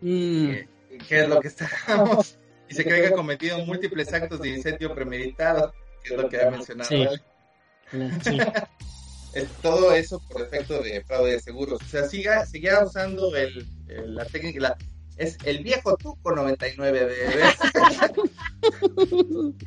[0.00, 0.68] Mm, que,
[1.08, 4.94] que es lo que estábamos y se cree que ha cometido múltiples actos de incendio
[4.94, 5.72] premeditado,
[6.02, 6.88] que es lo que ha mencionado.
[6.88, 7.04] Sí.
[7.06, 7.22] ¿vale?
[8.22, 8.38] Sí.
[9.34, 11.82] Es todo eso por efecto de fraude de seguros.
[11.82, 14.78] O sea, siga, siga usando el, el- la técnica, la,
[15.16, 17.58] es el viejo tuco 99 de, Es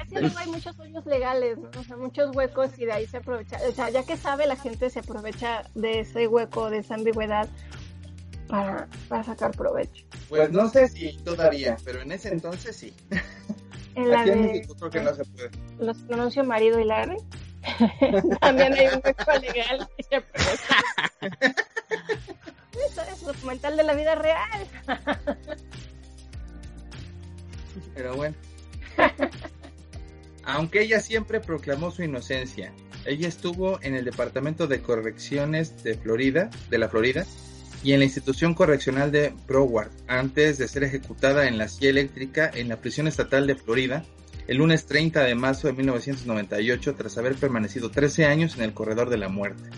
[0.10, 1.70] que luego hay muchos hoyos legales, ¿no?
[1.80, 3.58] o sea, muchos huecos y de ahí se aprovecha.
[3.68, 7.48] O sea, ya que sabe, la gente se aprovecha de ese hueco, de esa ambigüedad
[8.48, 10.06] para, para sacar provecho.
[10.30, 12.94] Pues no sé si todavía, pero en ese entonces sí.
[13.96, 15.50] En la Aquí en de México creo que no se puede.
[15.80, 17.18] los pronuncio marido y Larry,
[18.42, 20.76] también hay un hueco legal y se aprovecha.
[22.86, 24.68] Eso es documental de la vida real.
[27.96, 28.36] Pero bueno.
[30.44, 32.72] Aunque ella siempre proclamó su inocencia,
[33.06, 37.26] ella estuvo en el Departamento de Correcciones de Florida, de la Florida,
[37.84, 42.50] y en la institución correccional de Broward, antes de ser ejecutada en la silla eléctrica
[42.54, 44.04] en la prisión estatal de Florida,
[44.48, 49.10] el lunes 30 de marzo de 1998, tras haber permanecido 13 años en el corredor
[49.10, 49.70] de la muerte.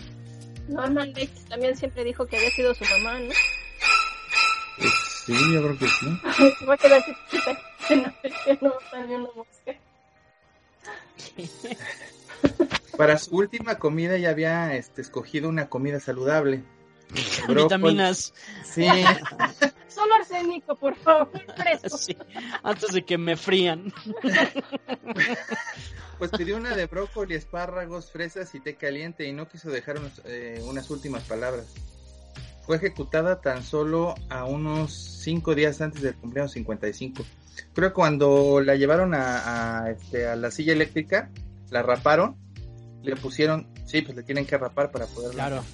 [0.70, 3.32] Norman Bates también siempre dijo que había sido su mamá, ¿no?
[5.26, 6.20] Sí, yo creo que sí.
[6.58, 7.04] Se va a quedar
[8.62, 9.74] no- salió una mosca.
[12.96, 16.62] Para su última comida ya había este, escogido una comida saludable.
[17.46, 18.32] Brócoli- Vitaminas.
[18.64, 18.86] Sí,
[19.88, 21.98] Solo arsénico, por favor, fresco.
[21.98, 22.16] Sí,
[22.62, 23.92] antes de que me frían.
[26.20, 30.22] Pues pidió una de brócoli, espárragos, fresas y té caliente y no quiso dejar unos-
[30.24, 31.66] eh, unas últimas palabras.
[32.64, 37.24] Fue ejecutada tan solo a unos cinco días antes del cumpleaños 55.
[37.74, 41.30] Creo que cuando la llevaron a, a, este, a la silla eléctrica,
[41.70, 42.36] la raparon,
[43.02, 45.64] le pusieron, sí, pues le tienen que rapar para poder Claro.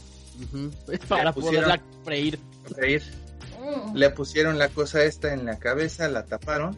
[1.09, 2.39] Para pusieron- poderla freír.
[2.77, 3.03] reír.
[3.61, 3.97] Mm.
[3.97, 6.77] Le pusieron la cosa esta en la cabeza, la taparon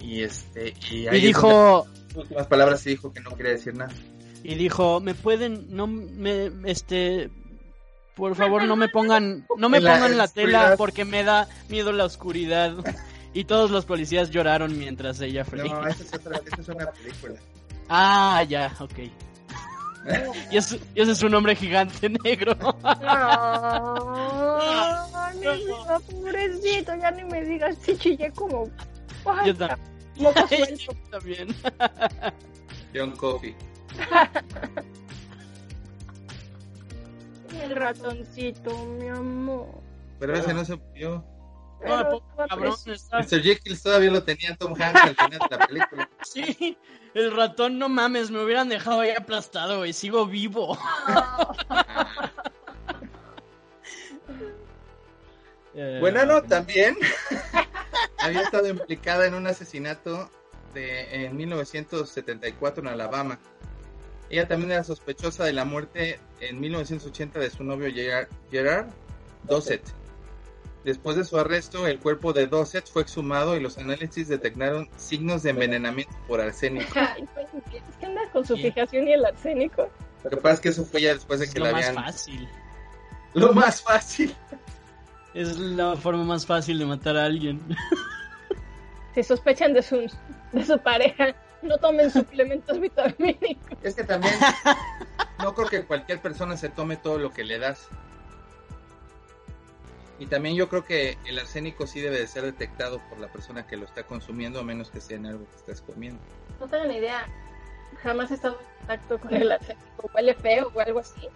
[0.00, 1.48] y este y, Y ahí es dijo,
[1.86, 3.92] donde- últimas palabras y dijo que no quería decir nada.
[4.42, 7.30] y dijo, me pueden, no me, este,
[8.14, 11.48] por favor no me pongan, no me En la pongan la tela porque me da
[11.68, 12.74] miedo la oscuridad.
[13.36, 15.74] Y todos los policías lloraron mientras ella freía.
[15.74, 17.34] No, esa es otra, esa es una película.
[17.88, 18.98] Ah, ya, ok.
[20.52, 22.54] Y, es- y ese es un hombre gigante negro.
[24.04, 28.68] Ay, mi vida, pobrecito, ya ni me digas, sí chillé como...
[29.46, 29.93] Yo también.
[30.16, 30.94] Moco suelto.
[31.10, 31.48] También.
[32.94, 33.54] John Coffey.
[37.62, 39.68] El ratoncito, mi amor.
[40.18, 41.24] Pero ese no se murió.
[41.86, 43.42] No, cabrón, Mr.
[43.42, 46.10] Jekyll todavía lo tenía Tom Hanks al final de la película.
[46.24, 46.78] Sí,
[47.12, 50.78] el ratón, no mames, me hubieran dejado ahí aplastado, y sigo vivo.
[55.74, 56.96] Eh, Bueno, no, también
[58.24, 60.28] había estado implicada en un asesinato
[60.72, 63.38] de, en 1974 en Alabama.
[64.30, 68.86] Ella también era sospechosa de la muerte en 1980 de su novio Gerard, Gerard
[69.44, 69.82] Dossett.
[70.84, 75.42] Después de su arresto, el cuerpo de Dossett fue exhumado y los análisis detectaron signos
[75.42, 76.92] de envenenamiento por arsénico.
[77.34, 79.88] Pues, ¿qué- ¿Qué andas con su fijación y el arsénico?
[80.24, 81.86] Lo que pasa es que eso fue ya después de Es que lo la más
[81.88, 82.04] habían...
[82.04, 82.48] fácil.
[83.34, 84.34] Lo más fácil.
[85.34, 87.60] Es la forma más fácil de matar a alguien.
[89.14, 90.10] Si sospechan de su,
[90.52, 93.78] de su pareja, no tomen suplementos vitamínicos.
[93.82, 94.34] Es que también
[95.40, 97.88] no creo que cualquier persona se tome todo lo que le das.
[100.18, 103.66] Y también yo creo que el arsénico sí debe de ser detectado por la persona
[103.66, 106.20] que lo está consumiendo, a menos que sea en algo que estás comiendo.
[106.60, 107.26] No tengo ni idea.
[108.02, 110.10] Jamás he estado en contacto con el arsénico.
[110.14, 111.28] Huele feo o algo así.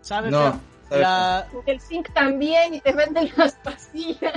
[0.00, 0.32] ¿Sabes?
[0.32, 0.60] No, ¿sabes?
[0.90, 4.34] La- El zinc también y te venden las pastillas.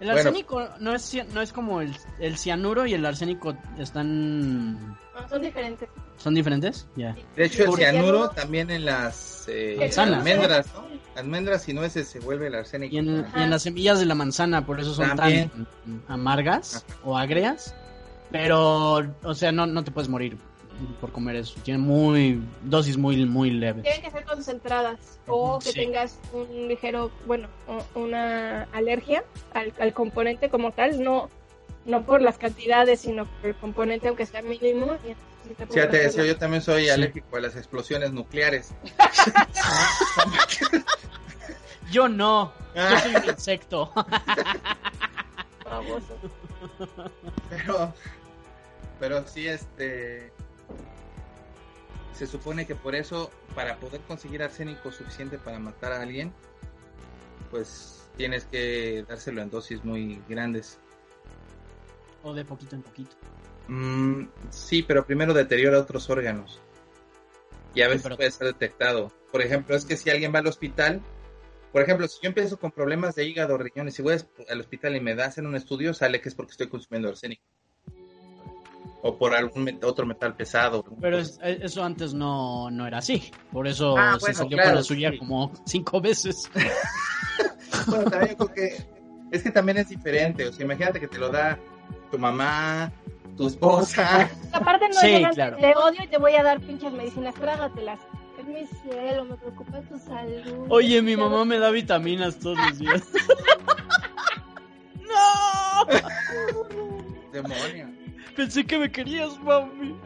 [0.00, 0.12] el Bueno.
[0.12, 4.88] arsénico no es, no es como el, el cianuro y el arsénico están...
[5.14, 5.88] No, son diferentes.
[6.16, 6.86] ¿Son diferentes?
[6.96, 7.16] Ya.
[7.36, 10.86] De hecho, el cianuro también en las eh, almendras, ¿no?
[11.16, 12.94] Almendras y nueces se vuelve el arsénico.
[12.94, 13.44] Y en, y Ajá.
[13.44, 15.48] en las semillas de la manzana, por eso son También.
[15.50, 15.66] tan
[16.08, 17.74] amargas o agrias.
[18.30, 20.36] Pero, o sea, no, no te puedes morir
[21.00, 21.58] por comer eso.
[21.64, 23.82] Tiene muy dosis muy muy leves.
[23.82, 25.80] Tienen que ser concentradas o que Sí.
[25.80, 27.48] tengas un ligero, bueno,
[27.94, 31.28] una alergia al, al componente como tal, no
[31.84, 34.94] no por las cantidades, sino por el componente aunque sea mínimo.
[35.04, 35.14] y
[35.48, 36.90] sí te decía, yo también soy Sí.
[36.90, 38.72] alérgico a las explosiones nucleares.
[41.90, 42.52] Yo no.
[42.74, 43.92] Yo soy un insecto.
[47.50, 47.94] Pero,
[49.00, 50.32] pero sí, este.
[52.18, 56.32] Se supone que por eso, para poder conseguir arsénico suficiente para matar a alguien,
[57.48, 60.80] pues tienes que dárselo en dosis muy grandes.
[62.24, 63.14] O de poquito en poquito.
[63.68, 66.60] Mm, sí, pero primero deteriora otros órganos.
[67.72, 69.12] Y a veces pero- puede ser detectado.
[69.30, 71.00] Por ejemplo, es que si alguien va al hospital,
[71.70, 74.16] por ejemplo, si yo empiezo con problemas de hígado, riñones y voy
[74.48, 77.44] al hospital y me hacen un estudio, sale que es porque estoy consumiendo arsénico.
[79.02, 80.84] O por algún met- otro metal pesado.
[81.00, 83.30] Pero es- eh, eso antes no, no era así.
[83.52, 85.18] Por eso Ah, se bueno, salió claro, con la suya sí.
[85.18, 86.50] como cinco veces.
[87.86, 88.76] Bueno, también creo que
[89.30, 90.46] es que también es diferente.
[90.46, 91.58] O sea, imagínate que te lo da
[92.10, 92.90] tu mamá,
[93.36, 94.28] tu esposa.
[94.52, 95.56] Aparte no Sí, llegan, claro.
[95.58, 98.00] te odio y te voy a dar pinches medicinas, trágatelas.
[98.38, 100.66] Es mi cielo, me preocupa tu salud.
[100.70, 103.02] Oye, mi mamá me da vitaminas todos los días.
[105.00, 105.86] ¡No!
[107.32, 107.88] Demonio.
[108.38, 109.96] Pensé que me querías, mami.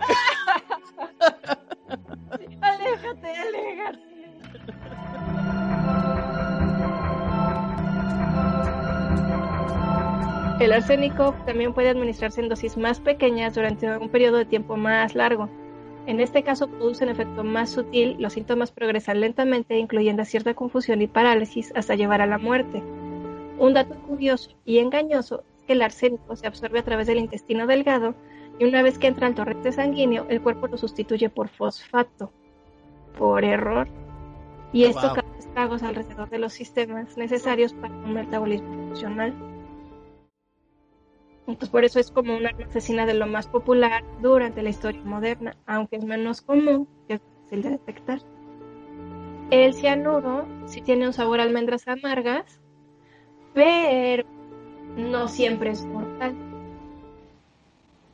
[2.63, 3.99] Aléjate, aléjate.
[10.61, 15.15] El arsénico también puede administrarse en dosis más pequeñas durante un periodo de tiempo más
[15.15, 15.51] largo.
[16.07, 21.03] En este caso produce un efecto más sutil, los síntomas progresan lentamente, incluyendo cierta confusión
[21.03, 22.83] y parálisis hasta llevar a la muerte.
[23.59, 28.15] Un dato curioso y engañoso que el arsénico se absorbe a través del intestino delgado
[28.59, 32.33] y una vez que entra al torrente sanguíneo, el cuerpo lo sustituye por fosfato,
[33.19, 33.89] por error.
[34.73, 35.15] Y esto Wow.
[35.15, 39.35] causa estragos alrededor de los sistemas necesarios para un metabolismo funcional.
[41.47, 45.57] Entonces, por eso es como una asesina de lo más popular durante la historia moderna,
[45.67, 48.21] aunque es menos común, que es fácil de detectar.
[49.51, 52.61] El cianuro sí tiene un sabor a almendras amargas,
[53.53, 54.25] pero
[54.97, 56.35] no siempre es mortal.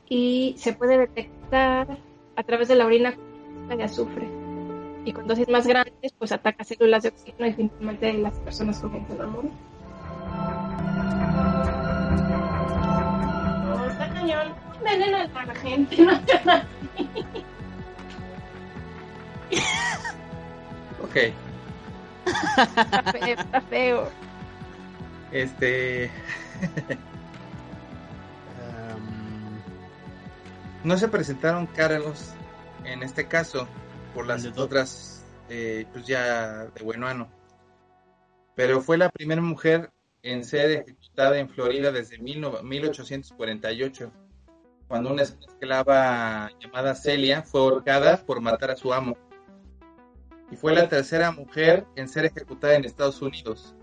[0.09, 1.99] Y se puede detectar
[2.37, 4.29] a través de la orina con de azufre.
[5.05, 9.21] Y con dosis más grandes, pues ataca células de oxígeno y finalmente las personas comienzan
[9.21, 9.53] a morir.
[13.65, 14.55] No, está cañón.
[14.79, 16.13] Envenenan a la gente, no.
[21.03, 21.17] Ok.
[22.27, 24.09] Está feo, está feo.
[25.33, 26.11] Este.
[28.59, 29.59] Um,
[30.85, 32.31] No se presentaron cargos
[32.85, 33.69] en este caso
[34.15, 37.29] por las otras, eh, pues ya de buen ano.
[38.55, 39.91] Pero fue la primera mujer
[40.23, 44.11] en ser ejecutada en Florida desde mil no- 1848,
[44.89, 49.17] cuando una esclava llamada Celia fue ahorcada por matar a su amo.
[50.51, 53.75] Y fue la tercera mujer en ser ejecutada en Estados Unidos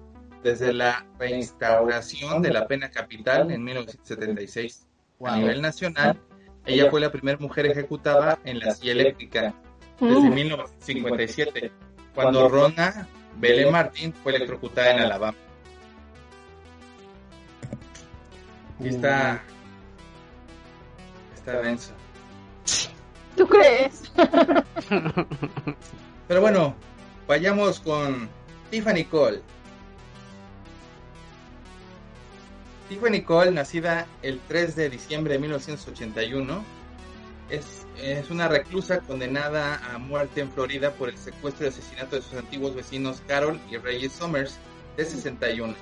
[0.45, 4.85] desde la reinstauración de la pena capital en 1976.
[5.25, 6.21] A nivel nacional,
[6.67, 9.55] ella fue la primera mujer ejecutada en la silla eléctrica
[9.99, 10.33] desde Mm.
[10.35, 11.71] 1957,
[12.13, 13.07] cuando Rona
[13.39, 15.37] Belle Martin fue electrocutada en Alabama.
[18.79, 19.41] Y está.
[21.33, 21.91] Está denso.
[23.35, 24.11] ¿Tú crees?
[26.27, 26.75] Pero bueno,
[27.27, 28.29] vayamos con
[28.69, 29.41] Tiffany Cole.
[32.89, 36.63] Tiffany Cole, nacida el 3 de diciembre de 1981,
[37.49, 42.21] es, es una reclusa condenada a muerte en Florida por el secuestro y asesinato de
[42.21, 44.57] sus antiguos vecinos Carol y Regis Summers,
[44.97, 45.75] de 61.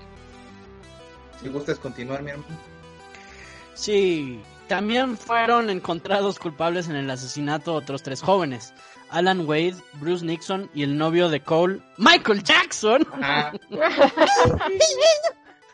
[1.42, 2.58] Si gustas continuar, mi hermano.
[3.74, 8.74] Sí, también fueron encontrados culpables en el asesinato otros tres jóvenes.
[9.10, 13.06] Alan Wade, Bruce Nixon y el novio de Cole, Michael Jackson.
[13.22, 13.52] Ah,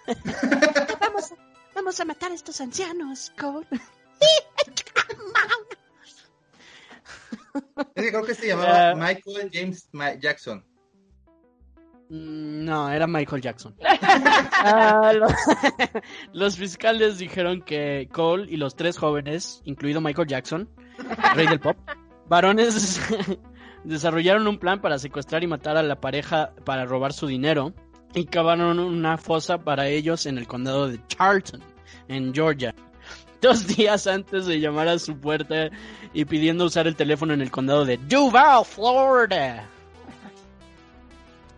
[1.19, 1.34] Vamos,
[1.75, 3.67] vamos a matar a estos ancianos, Cole.
[7.95, 8.95] creo que se llamaba Eh.
[8.95, 10.63] Michael James Ma- Jackson.
[12.10, 13.75] Mm, No, era Michael Jackson.
[14.62, 15.27] Ah, lo-
[16.34, 20.69] los fiscales dijeron que Cole y los tres jóvenes, incluido Michael Jackson,
[21.34, 21.77] rey del pop,
[22.27, 22.99] varones,
[23.86, 27.73] desarrollaron un plan para secuestrar y matar a la pareja para robar su dinero
[28.13, 31.62] y cavaron una fosa para ellos en el condado de Charlton,
[32.07, 32.74] en Georgia.
[33.41, 35.70] Dos días antes de llamar a su puerta
[36.14, 39.68] y pidiendo usar el teléfono en el condado de Duval, Florida.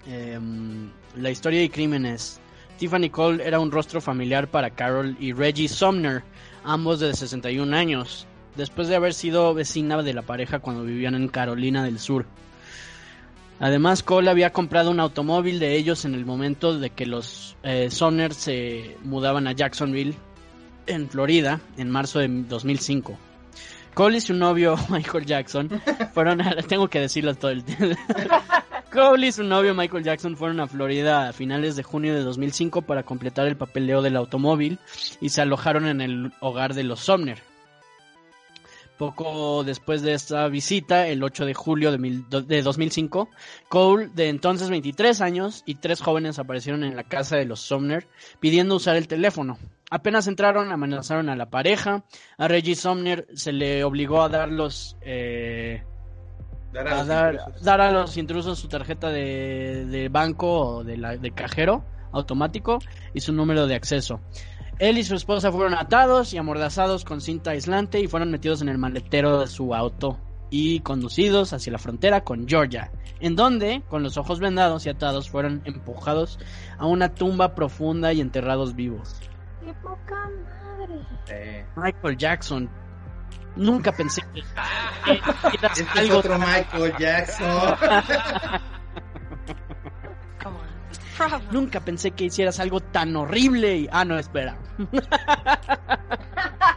[0.07, 2.39] Em, la historia y crímenes.
[2.77, 6.23] Tiffany Cole era un rostro familiar para Carol y Reggie Sumner,
[6.63, 8.25] ambos de 61 años,
[8.55, 12.25] después de haber sido vecina de la pareja cuando vivían en Carolina del Sur.
[13.61, 17.91] Además, Cole había comprado un automóvil de ellos en el momento de que los eh,
[17.91, 20.15] Sumner se mudaban a Jacksonville,
[20.87, 23.19] en Florida, en marzo de 2005.
[23.93, 25.69] Cole y su novio Michael Jackson
[26.11, 27.95] fueron a, tengo que decirlo todo el tiempo.
[28.91, 32.81] Cole y su novio Michael Jackson fueron a Florida a finales de junio de 2005
[32.81, 34.79] para completar el papeleo del automóvil
[35.21, 37.50] y se alojaron en el hogar de los Sumner.
[39.01, 43.29] Poco después de esta visita, el 8 de julio de, mil- de 2005,
[43.67, 48.07] Cole, de entonces 23 años, y tres jóvenes aparecieron en la casa de los Sumner
[48.39, 49.57] pidiendo usar el teléfono.
[49.89, 52.03] Apenas entraron, amenazaron a la pareja.
[52.37, 55.81] A Reggie Sumner se le obligó a dar los, eh,
[56.71, 57.07] Dar a los
[57.63, 60.47] dar a los intrusos su tarjeta de, de banco
[60.77, 62.77] o de, la, de cajero automático
[63.15, 64.21] y su número de acceso.
[64.79, 68.69] Él y su esposa fueron atados y amordazados con cinta aislante y fueron metidos en
[68.69, 70.19] el maletero de su auto
[70.49, 75.29] y conducidos hacia la frontera con Georgia, en donde, con los ojos vendados y atados,
[75.29, 76.39] fueron empujados
[76.77, 79.19] a una tumba profunda y enterrados vivos.
[79.63, 80.29] ¡Qué poca
[80.77, 81.07] madre!
[81.29, 82.69] Eh, Michael Jackson,
[83.55, 84.41] nunca pensé que,
[85.63, 87.75] Este es algo otro Michael Jackson.
[91.51, 93.89] Nunca pensé que hicieras algo tan horrible y...
[93.91, 94.57] Ah, no, espera.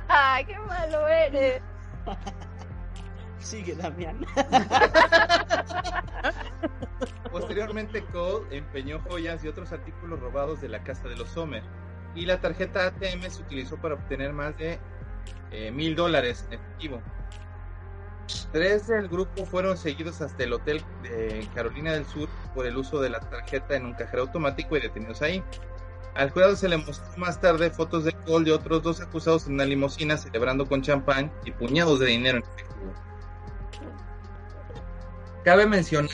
[0.09, 1.63] ¡Ay, qué malo eres!
[3.39, 4.25] Sigue, Damián.
[7.31, 11.63] Posteriormente, Cole empeñó joyas y otros artículos robados de la casa de los Sommer.
[12.15, 14.79] Y la tarjeta ATM se utilizó para obtener más de
[15.51, 17.03] eh, mil dólares en efectivo.
[18.53, 23.01] Tres del grupo fueron seguidos hasta el hotel de Carolina del Sur por el uso
[23.01, 25.43] de la tarjeta en un cajero automático y detenidos ahí.
[26.15, 29.55] Al jurado se le mostró más tarde fotos de Cole y otros dos acusados en
[29.55, 32.95] una limusina celebrando con champán y puñados de dinero en efectivo.
[35.45, 36.11] Cabe mencionar,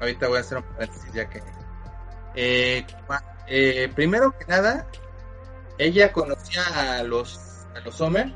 [0.00, 1.42] ahorita voy a hacer un paréntesis ya que...
[2.34, 2.84] eh,
[3.46, 4.86] eh, primero que nada,
[5.78, 8.34] ella conocía a los, a los Sommer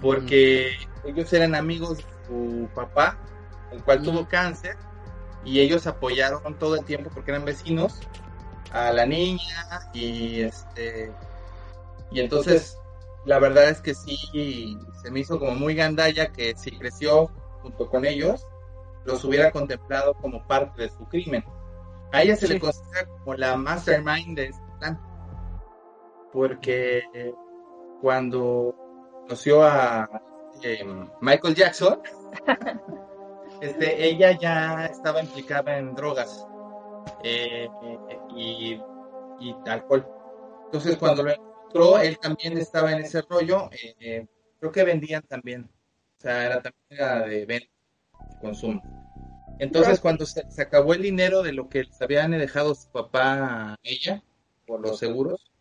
[0.00, 0.76] porque
[1.06, 3.18] ellos eran amigos de su papá,
[3.70, 4.04] el cual Mm.
[4.04, 4.76] tuvo cáncer,
[5.44, 8.00] y ellos apoyaron todo el tiempo porque eran vecinos
[8.72, 11.12] a la niña y este
[12.10, 12.78] y entonces
[13.26, 14.16] la verdad es que sí
[15.02, 17.30] se me hizo como muy gandalla que si creció
[17.62, 18.46] junto con ellos
[19.04, 21.44] los hubiera contemplado como parte de su crimen.
[22.12, 22.54] A ella se Sí.
[22.54, 24.98] le considera como la mastermind de este plan.
[26.32, 27.02] Porque
[28.00, 28.74] cuando
[29.22, 30.08] conoció a
[30.62, 30.84] eh,
[31.20, 32.00] Michael Jackson,
[33.60, 36.46] este, ella ya estaba implicada en drogas
[37.22, 37.68] eh,
[38.36, 38.80] y,
[39.40, 40.06] y alcohol.
[40.66, 43.68] Entonces cuando lo encontró, él también estaba en ese rollo.
[44.00, 44.26] eh,
[44.58, 45.70] creo que vendían también.
[46.18, 47.68] O sea, era también era de venta
[48.40, 48.82] consumo.
[49.58, 53.72] Entonces cuando se, se acabó el dinero de lo que les habían dejado su papá
[53.72, 54.22] a ella
[54.66, 55.52] por los seguros,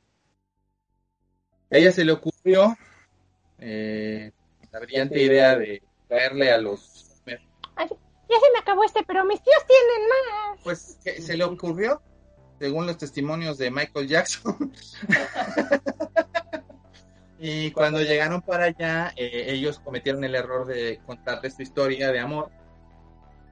[1.70, 2.76] a ella se le ocurrió
[3.60, 4.32] eh,
[4.74, 7.21] la brillante idea de traerle a los
[7.76, 10.59] Ay, ya se me acabó este, pero mis tíos tienen más.
[10.63, 12.01] pues que se le ocurrió,
[12.59, 14.71] según los testimonios de Michael Jackson.
[17.39, 22.19] y cuando llegaron para allá, eh, ellos cometieron el error de contarles su historia de
[22.19, 22.51] amor,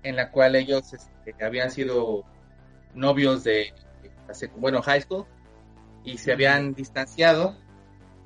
[0.04, 2.24] en la cual ellos este, habían sido
[2.94, 3.74] novios de,
[4.30, 5.26] hace- bueno, high school,
[6.04, 7.56] y se habían distanciado.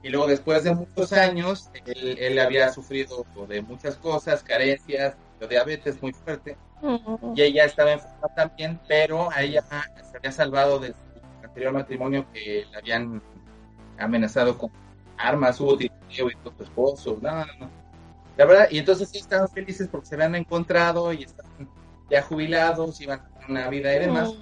[0.06, 5.16] Y luego, después de muchos años, él, él había sufrido de muchas cosas, carencias,
[5.50, 6.56] diabetes muy fuerte.
[7.34, 10.96] Y ella estaba enferma también, pero a ella se había salvado de su
[11.44, 13.20] anterior matrimonio que le habían
[13.98, 14.70] amenazado con
[15.18, 17.70] armas, hubo tiroteo y todo su esposo, no, no, no.
[18.38, 21.68] La verdad, y entonces sí estaban felices porque se habían encontrado y estaban
[22.12, 24.36] ya jubilados, iban a tener una vida y demás,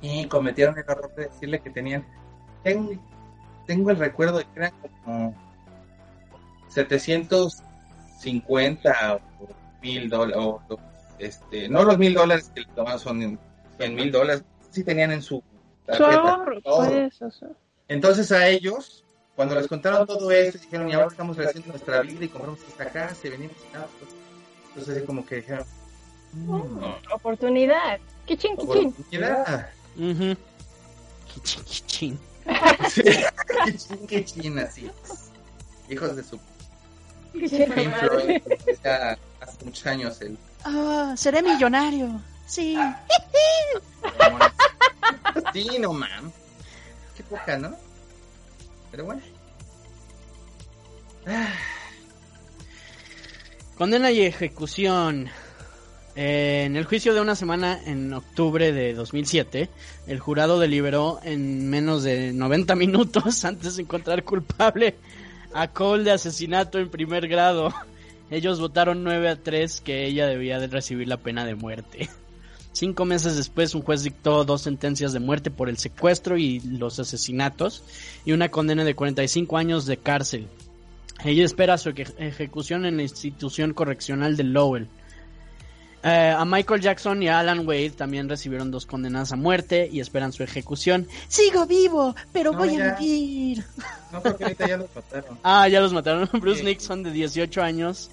[0.00, 2.06] y cometieron el error de decirle que tenían,
[2.62, 2.92] tengo,
[3.70, 4.72] tengo el recuerdo de que eran
[5.04, 5.32] como
[6.70, 9.20] 750 o
[9.80, 10.60] mil dólares, o
[11.20, 13.38] este, no los mil dólares que le tomaban son
[13.78, 14.42] en mil dólares,
[14.72, 15.42] sí tenían en su Su
[15.86, 16.34] tarjeta.
[16.34, 16.84] ahorro, todo.
[16.88, 17.30] pues, sea.
[17.86, 19.04] Entonces a ellos,
[19.36, 22.86] cuando les contaron todo esto, dijeron, y ahora estamos haciendo nuestra vida y compramos esta
[22.90, 24.10] casa y venimos y nada, pues,
[24.70, 25.64] entonces así como que dijeron,
[26.32, 26.82] "Mm,
[27.14, 28.00] Oportunidad.
[28.26, 28.88] Kichín, kichín.
[28.88, 29.70] oportunidad.
[29.96, 30.36] Kichín,
[31.64, 32.18] kichín.
[32.88, 33.02] Sí,
[33.64, 34.90] qué chin, qué chin, así.
[35.88, 36.38] Hijos de su
[37.32, 37.94] Kichín, Pink.
[37.96, 38.42] Floyd,
[38.82, 42.20] ya hace muchos años el Ah, seré millonario.
[42.46, 42.76] Sí.
[45.52, 46.30] Sí, no mam.
[47.16, 47.74] Qué poca, ¿no?
[48.90, 49.20] Pero bueno.
[53.76, 55.28] Condena y ejecución.
[56.22, 59.70] En el juicio de una semana en octubre de 2007,
[60.06, 64.96] el jurado deliberó en menos de 90 minutos antes de encontrar culpable
[65.54, 67.72] a Cole de asesinato en primer grado.
[68.30, 72.10] Ellos votaron 9 a 3 que ella debía de recibir la pena de muerte.
[72.72, 76.98] Cinco meses después, un juez dictó dos sentencias de muerte por el secuestro y los
[76.98, 77.82] asesinatos
[78.26, 80.48] y una condena de 45 años de cárcel.
[81.24, 84.88] Ella espera su ejecución en la institución correccional de Lowell.
[86.02, 90.00] Eh, a Michael Jackson y a Alan Wade también recibieron dos condenas a muerte y
[90.00, 91.06] esperan su ejecución.
[91.28, 93.64] Sigo vivo, pero voy a vivir.
[94.10, 95.38] No, porque ahorita ya los mataron.
[95.42, 96.28] ah, ya los mataron.
[96.40, 98.10] Bruce Nixon, de 18 años,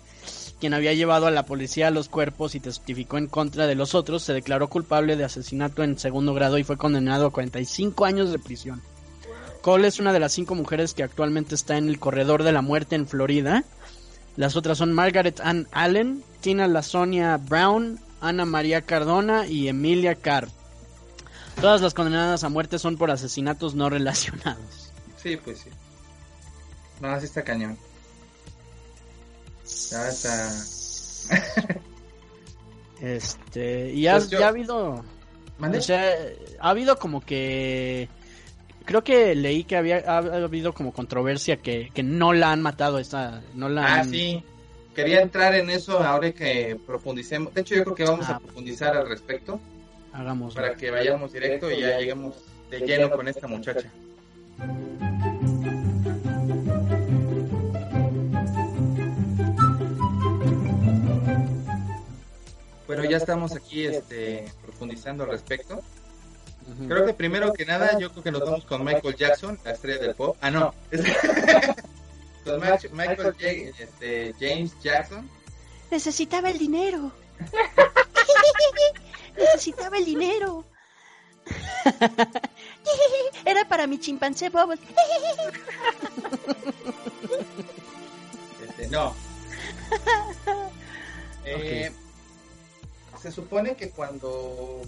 [0.60, 4.24] quien había llevado a la policía los cuerpos y testificó en contra de los otros,
[4.24, 8.40] se declaró culpable de asesinato en segundo grado y fue condenado a 45 años de
[8.40, 8.82] prisión.
[9.62, 12.62] Cole es una de las cinco mujeres que actualmente está en el corredor de la
[12.62, 13.64] muerte en Florida.
[14.36, 20.48] Las otras son Margaret Ann Allen, Tina Lasonia Brown, Ana María Cardona y Emilia Carr.
[21.60, 24.94] Todas las condenadas a muerte son por asesinatos no relacionados.
[25.22, 25.70] Sí, pues sí.
[27.02, 27.78] No, así está cañón.
[29.92, 30.50] Ya está.
[33.02, 35.04] este, y ya, Pues yo- ya ha habido.
[35.58, 35.80] ¿Mande?
[35.80, 36.16] O sea,
[36.62, 38.08] ha habido como que.
[38.86, 43.00] Creo que leí que había ha habido como controversia que, que no la han matado
[43.00, 43.42] esta.
[43.54, 44.42] No la Ah, han- sí.
[44.98, 47.54] Quería entrar en eso ahora que profundicemos.
[47.54, 48.38] De hecho, yo creo que vamos Ah.
[48.38, 49.60] a profundizar al respecto
[50.12, 50.56] Hagamos.
[50.56, 52.34] para que vayamos directo y ya lleguemos
[52.72, 53.92] de lleno con esta muchacha.
[62.86, 65.82] Bueno, ya estamos aquí este, profundizando al respecto.
[66.88, 70.00] Creo que primero que nada, yo creo que nos vamos con Michael Jackson, la estrella
[70.02, 70.36] del pop.
[70.42, 70.74] Ah, no.
[72.48, 75.30] con Ma- Michael este, James Jackson.
[75.92, 77.12] Necesitaba el dinero.
[79.38, 80.66] Necesitaba el dinero.
[83.46, 84.80] Era para mi chimpancé Bubbles.
[88.68, 89.16] Este, no.
[91.50, 91.94] Eh,
[93.22, 94.82] Se supone que cuando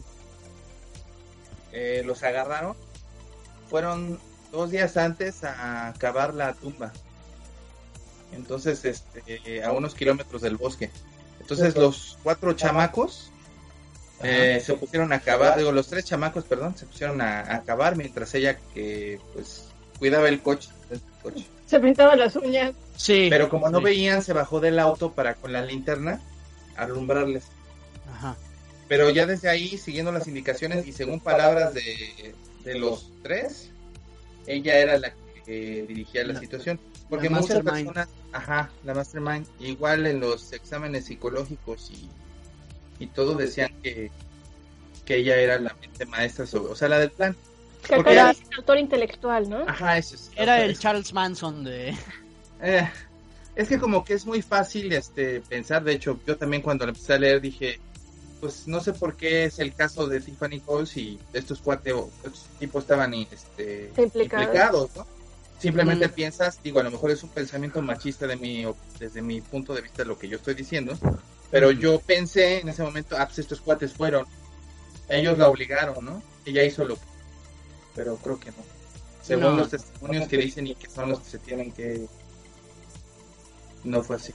[1.72, 2.76] eh, los agarraron,
[3.70, 4.20] fueron
[4.52, 6.92] dos días antes a cavar la tumba.
[8.34, 10.90] Entonces, este, a unos kilómetros del bosque.
[11.40, 13.32] Entonces, los cuatro chamacos
[14.24, 17.96] eh, se pusieron a cavar, digo, los tres chamacos, perdón, se pusieron a, a cavar
[17.96, 19.66] mientras ella que, pues,
[19.98, 20.70] cuidaba el coche.
[20.92, 21.46] el coche.
[21.66, 22.74] Se pintaba las uñas.
[22.96, 23.28] Sí.
[23.30, 23.84] Pero como no sí.
[23.86, 26.22] veían, se bajó del auto para con la linterna
[26.76, 27.44] alumbrarles.
[28.14, 28.36] Ajá.
[28.88, 33.70] Pero ya desde ahí, siguiendo las indicaciones y según palabras de, de los tres,
[34.48, 35.14] ella era la
[35.46, 36.80] que dirigía la, La- situación.
[37.10, 42.08] Porque la muchas personas, ajá, la mastermind, igual en los exámenes psicológicos y,
[43.04, 44.12] y todo decían que,
[45.06, 47.36] que ella era la mente maestra, sobre, o sea, la del plan.
[47.88, 49.60] Que Porque era era- autor intelectual, ¿no?
[49.68, 50.30] Ajá, eso es.
[50.36, 51.96] Era el es- Charles Manson de.
[52.62, 52.90] Eh,
[53.56, 56.92] es que como que es muy fácil este pensar, de hecho, yo también cuando lo
[56.92, 57.80] empecé a leer dije,
[58.42, 62.44] pues no sé por qué es el caso de Tiffany Coles y estos cuatro estos
[62.60, 64.46] tipos estaban este, Implicados.
[64.46, 65.08] implicados, ¿no?
[65.60, 66.12] Simplemente Mm.
[66.12, 68.66] piensas, digo, a lo mejor es un pensamiento machista de mi,
[68.98, 70.98] desde mi punto de vista lo que yo estoy diciendo,
[71.52, 71.80] pero Mm.
[71.80, 74.26] yo pensé en ese momento, ah, pues estos cuates fueron,
[75.10, 76.22] ellos la obligaron, ¿no?
[76.46, 77.02] Ella hizo lo que,
[77.96, 78.58] pero creo que no.
[79.22, 79.58] Según No.
[79.58, 82.08] los testimonios que dicen y que son los que se tienen que
[83.84, 84.34] no fue así.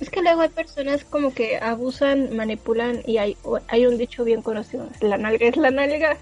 [0.00, 3.36] Es que luego hay personas como que abusan, manipulan y hay,
[3.68, 4.88] hay un dicho bien conocido.
[5.00, 6.16] La nalga es la nalga.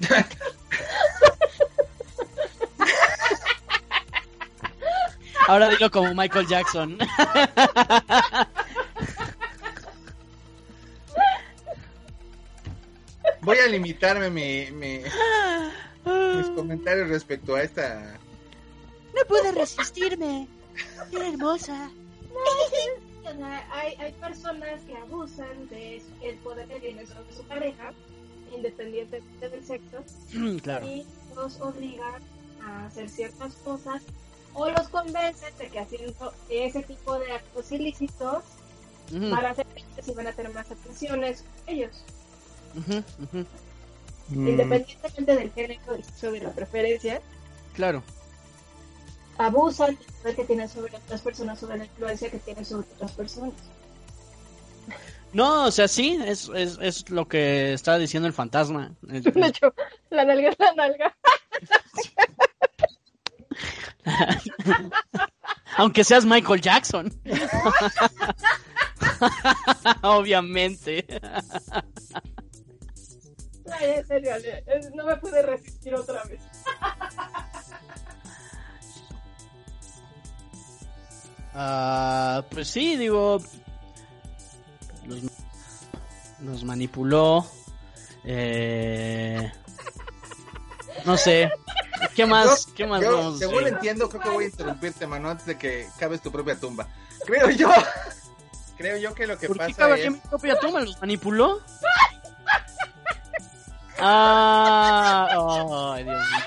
[5.48, 6.98] Ahora dilo como Michael Jackson.
[13.40, 15.02] Voy a limitarme mi, mi-
[16.36, 18.18] mis comentarios respecto a esta.
[19.14, 20.46] No pude resistirme.
[21.12, 21.90] Era hermosa.
[23.72, 27.92] Hay, hay personas que abusan del poder que tiene sobre su pareja,
[28.54, 30.04] independientemente del sexo,
[30.62, 30.86] claro.
[30.86, 32.22] y los obligan
[32.64, 34.02] a hacer ciertas cosas
[34.54, 38.44] o los convencen de que haciendo ese tipo de actos ilícitos
[39.10, 42.04] Ujú, van a ser felices y van a tener más atenciones ellos,
[44.34, 47.20] Mm, independientemente del género y sobre la preferencia,
[47.74, 48.02] Claro.
[49.38, 53.12] abusan del poder que tienen sobre otras personas, sobre la influencia que tienen sobre otras
[53.12, 53.54] personas.
[55.32, 58.94] No, o sea, sí, es, es, es lo que estaba diciendo el fantasma.
[59.02, 59.74] De hecho,
[60.10, 61.16] la nalga es la nalga.
[65.76, 67.12] Aunque seas Michael Jackson.
[70.02, 71.04] Obviamente.
[73.72, 74.32] Ay, en serio,
[74.94, 76.40] no me pude resistir otra vez.
[81.54, 83.40] Ah, pues sí, digo.
[85.06, 85.20] Los,
[86.40, 87.46] los manipuló.
[88.24, 89.50] Eh,
[91.04, 91.50] no sé.
[92.14, 92.66] ¿Qué más?
[92.66, 95.56] Yo- ¿Qué más yo, vamos según entiendo, creo que voy a interrumpirte, mano, antes de
[95.58, 96.86] que cabes tu propia tumba.
[97.26, 97.70] Creo yo.
[98.76, 100.10] Creo yo que lo que ¿Por qué pasa cavaría es.
[100.12, 100.80] mi propia tumba?
[100.80, 101.60] ¿Los manipuló?
[103.98, 105.28] Ah,
[105.94, 106.40] ay, Dios mío.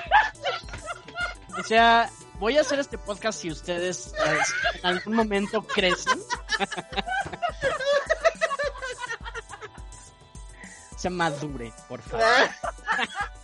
[1.57, 2.09] O sea,
[2.39, 4.37] voy a hacer este podcast si ustedes eh,
[4.81, 6.19] en algún momento crecen.
[10.97, 12.25] Se madure, por favor.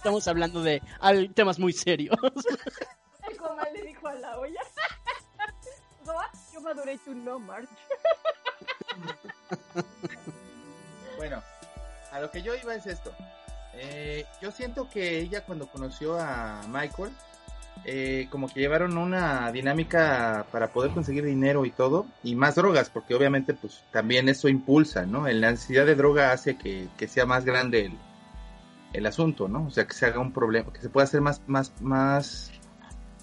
[0.02, 2.16] Estamos hablando de al- temas muy serios.
[3.30, 4.60] El comal le dijo a la olla.
[6.06, 7.70] "Goa, Yo maduré, tú no, March.
[11.18, 11.44] Bueno,
[12.12, 13.14] a lo que yo iba es esto.
[13.76, 17.12] Eh, yo siento que ella cuando conoció a Michael,
[17.86, 22.90] eh, como que llevaron una dinámica para poder conseguir dinero y todo, y más drogas,
[22.90, 25.28] porque obviamente pues también eso impulsa, ¿no?
[25.28, 27.98] La necesidad de droga hace que, que sea más grande el,
[28.94, 29.66] el asunto, ¿no?
[29.68, 32.52] O sea, que se haga un problema, que se pueda hacer más, más, más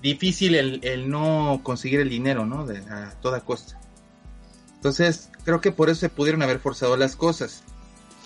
[0.02, 2.66] difícil el, el no conseguir el dinero, ¿no?
[2.66, 3.78] De, a toda costa.
[4.74, 7.64] Entonces, creo que por eso se pudieron haber forzado las cosas.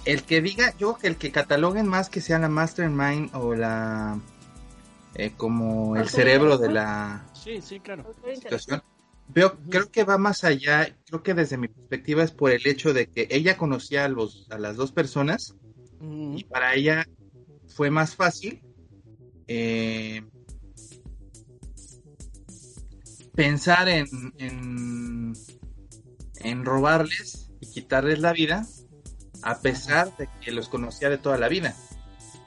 [0.05, 4.18] El que diga, yo que el que cataloguen más que sea la mastermind o la
[5.14, 8.12] eh, como el cerebro de la Sí, sí, claro.
[8.34, 8.82] situación.
[9.28, 12.93] Veo, creo que va más allá, creo que desde mi perspectiva es por el hecho
[12.93, 15.55] de que ella conocía a los, a las dos personas
[16.01, 17.07] y para ella
[17.72, 18.62] fue más fácil
[19.48, 20.22] eh,
[23.34, 24.06] pensar en,
[24.38, 25.32] en,
[26.36, 28.66] en robarles y quitarles la vida
[29.42, 31.74] a pesar de que los conocía de toda la vida.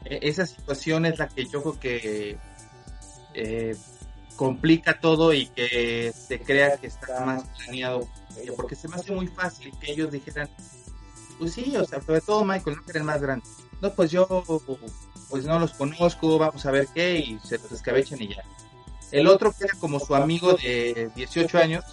[0.06, 2.38] E- esa situación es la que yo creo que
[3.34, 3.76] eh,
[4.36, 8.08] complica todo y que se crea que está más planeado
[8.58, 10.50] porque se me hace muy fácil que ellos dijeran
[11.38, 13.46] pues sí, o sea, sobre todo Michael, no que era el más grande.
[13.82, 14.26] No, pues yo,
[15.30, 18.44] pues no los conozco, vamos a ver qué, y se los escabechen y ya.
[19.12, 21.84] El otro, que era como su amigo de 18 años,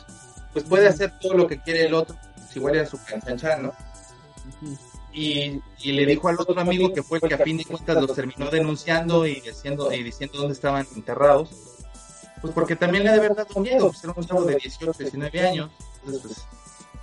[0.53, 3.72] pues puede hacer todo lo que quiere el otro, pues igual era su canchanchan, ¿no?
[5.12, 7.97] Y, y le dijo al otro amigo que fue el que a fin de cuentas
[7.97, 11.51] los terminó denunciando y diciendo, y diciendo dónde estaban enterrados.
[12.41, 14.93] Pues porque también le ha de haber dado miedo, pues era un chavo de 18,
[14.99, 15.70] 19 años.
[16.05, 16.47] Entonces, pues,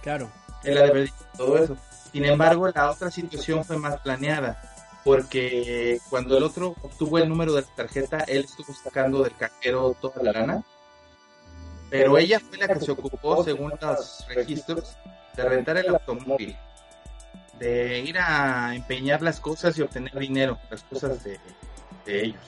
[0.02, 0.30] Claro.
[0.64, 1.78] él ha de haber dicho todo eso.
[2.12, 4.60] Sin embargo, la otra situación fue más planeada,
[5.04, 9.96] porque cuando el otro obtuvo el número de la tarjeta, él estuvo sacando del cajero
[10.00, 10.64] toda la lana,
[11.90, 14.98] pero ella fue la que se ocupó, según los registros,
[15.36, 16.56] de rentar el automóvil,
[17.58, 21.40] de ir a empeñar las cosas y obtener dinero, las cosas de,
[22.06, 22.42] ellos.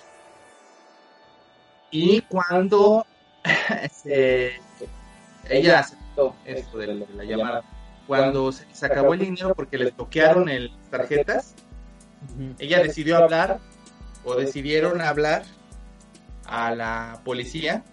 [1.90, 3.06] Y cuando
[4.06, 7.64] ella aceptó esto de la, llamada,
[8.08, 11.56] cuando se, se acabó el dinero porque les bloquearon el tarjetas,
[12.60, 13.60] Ella decidió hablar
[14.24, 15.44] o decidieron hablar
[16.46, 17.84] a la policía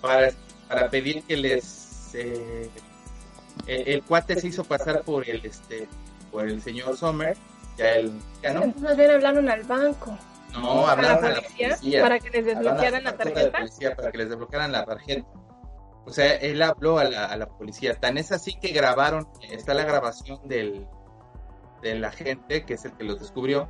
[0.00, 0.30] para,
[0.68, 2.70] para pedir que les eh,
[3.66, 5.88] el, el cuate se hizo pasar por el este
[6.30, 7.36] por el señor Sommer
[7.76, 10.18] ya el mexicano Entonces más bien hablaron al banco.
[10.52, 12.02] no ¿A la hablaron a la policía?
[12.02, 13.58] Para que les desbloquearan la tarjeta.
[13.58, 15.28] policía para que les desbloquearan la tarjeta
[16.06, 19.74] o sea él habló a la, a la policía tan es así que grabaron está
[19.74, 20.86] la grabación del
[21.84, 23.68] del agente que es el que los descubrió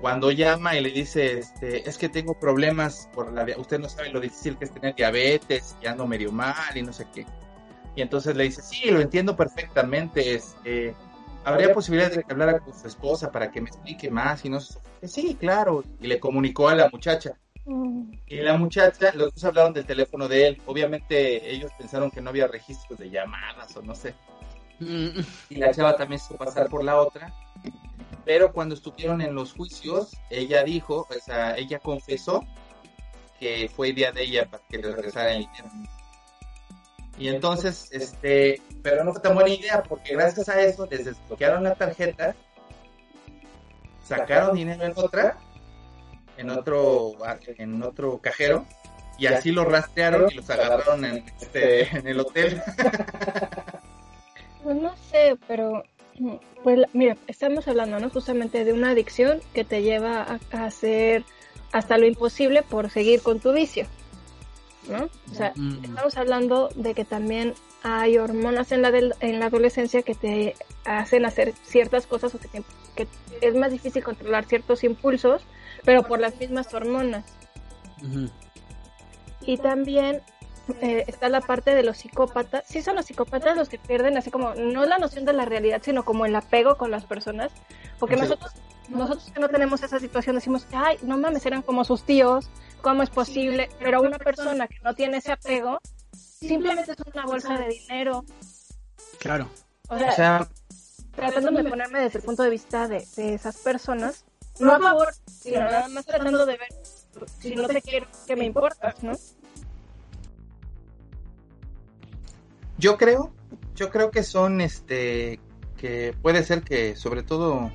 [0.00, 4.10] cuando llama y le dice, este, es que tengo problemas por la, usted no sabe
[4.10, 7.26] lo difícil que es tener diabetes y ando medio mal y no sé qué.
[7.96, 10.94] Y entonces le dice, sí, lo entiendo perfectamente, este,
[11.44, 14.60] habría posibilidad de que hablara con su esposa para que me explique más y no
[14.60, 15.08] sé, qué".
[15.08, 17.36] sí, claro, y le comunicó a la muchacha.
[17.64, 22.20] Mm, Y la muchacha, los dos hablaron del teléfono de él, obviamente ellos pensaron que
[22.20, 24.14] no había registros de llamadas o no sé
[24.80, 27.32] y la chava también se pasar por la otra.
[28.24, 32.44] Pero cuando estuvieron en los juicios, ella dijo, o sea, ella confesó
[33.40, 35.68] que fue idea de ella para que le regresara el dinero.
[37.16, 41.64] Y entonces, este, pero no fue tan buena idea porque gracias a eso les desbloquearon
[41.64, 42.36] la tarjeta,
[44.04, 45.38] sacaron dinero en otra,
[46.36, 47.16] en otro,
[47.46, 48.66] en otro cajero,
[49.18, 52.62] y así lo rastrearon y los agarraron en, este, en el hotel.
[54.68, 55.82] Pues no sé, pero
[56.62, 58.10] pues mira, estamos hablando, ¿no?
[58.10, 61.24] Justamente de una adicción que te lleva a, a hacer
[61.72, 63.86] hasta lo imposible por seguir con tu vicio,
[64.90, 65.08] ¿no?
[65.30, 65.84] O sea, Mm.
[65.86, 70.54] estamos hablando de que también hay hormonas en la del- en la adolescencia que te
[70.84, 72.62] hacen hacer ciertas cosas o que, te-
[72.94, 73.08] que
[73.40, 75.40] es más difícil controlar ciertos impulsos,
[75.82, 77.24] pero por las mismas hormonas.
[79.40, 80.20] Y también
[80.80, 82.64] eh, está la parte de los psicópatas.
[82.66, 85.80] Sí son los psicópatas los que pierden así como, no la noción de la realidad,
[85.84, 87.50] sino como el apego con las personas.
[87.98, 88.22] Porque Sí.
[88.22, 88.52] nosotros
[88.88, 92.48] nosotros que no tenemos esa situación decimos, ay, no mames, eran como sus tíos,
[92.80, 93.68] ¿cómo es posible?
[93.78, 95.78] Pero una persona que no tiene ese apego,
[96.14, 98.24] simplemente es una bolsa de dinero.
[99.18, 99.50] Claro.
[99.90, 100.48] O sea, O sea,
[101.14, 104.24] tratando de ponerme desde el punto de vista de, de esas personas,
[104.58, 106.68] no a favor, sino nada más tratando de ver
[107.40, 109.12] si no te quiero, que me importas, ¿no?
[112.78, 113.32] Yo creo,
[113.74, 115.40] yo creo que son, este,
[115.76, 117.72] que puede ser que sobre todo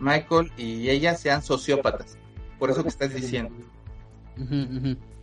[0.00, 2.16] Michael y ella sean sociópatas.
[2.58, 3.54] Por eso que estás diciendo.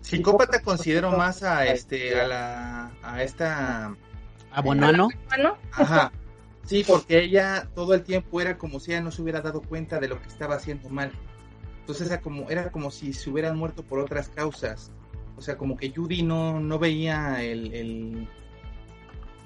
[0.02, 3.96] Psicópata considero más a este, a la, a esta,
[4.52, 5.10] Ah, bueno, ¿no?
[5.28, 6.12] Bueno, ajá.
[6.64, 10.00] Sí, porque ella todo el tiempo era como si ella no se hubiera dado cuenta
[10.00, 11.12] de lo que estaba haciendo mal.
[11.80, 14.92] Entonces era como, era como si se hubieran muerto por otras causas.
[15.38, 18.28] O sea, como que Judy no, no veía el, el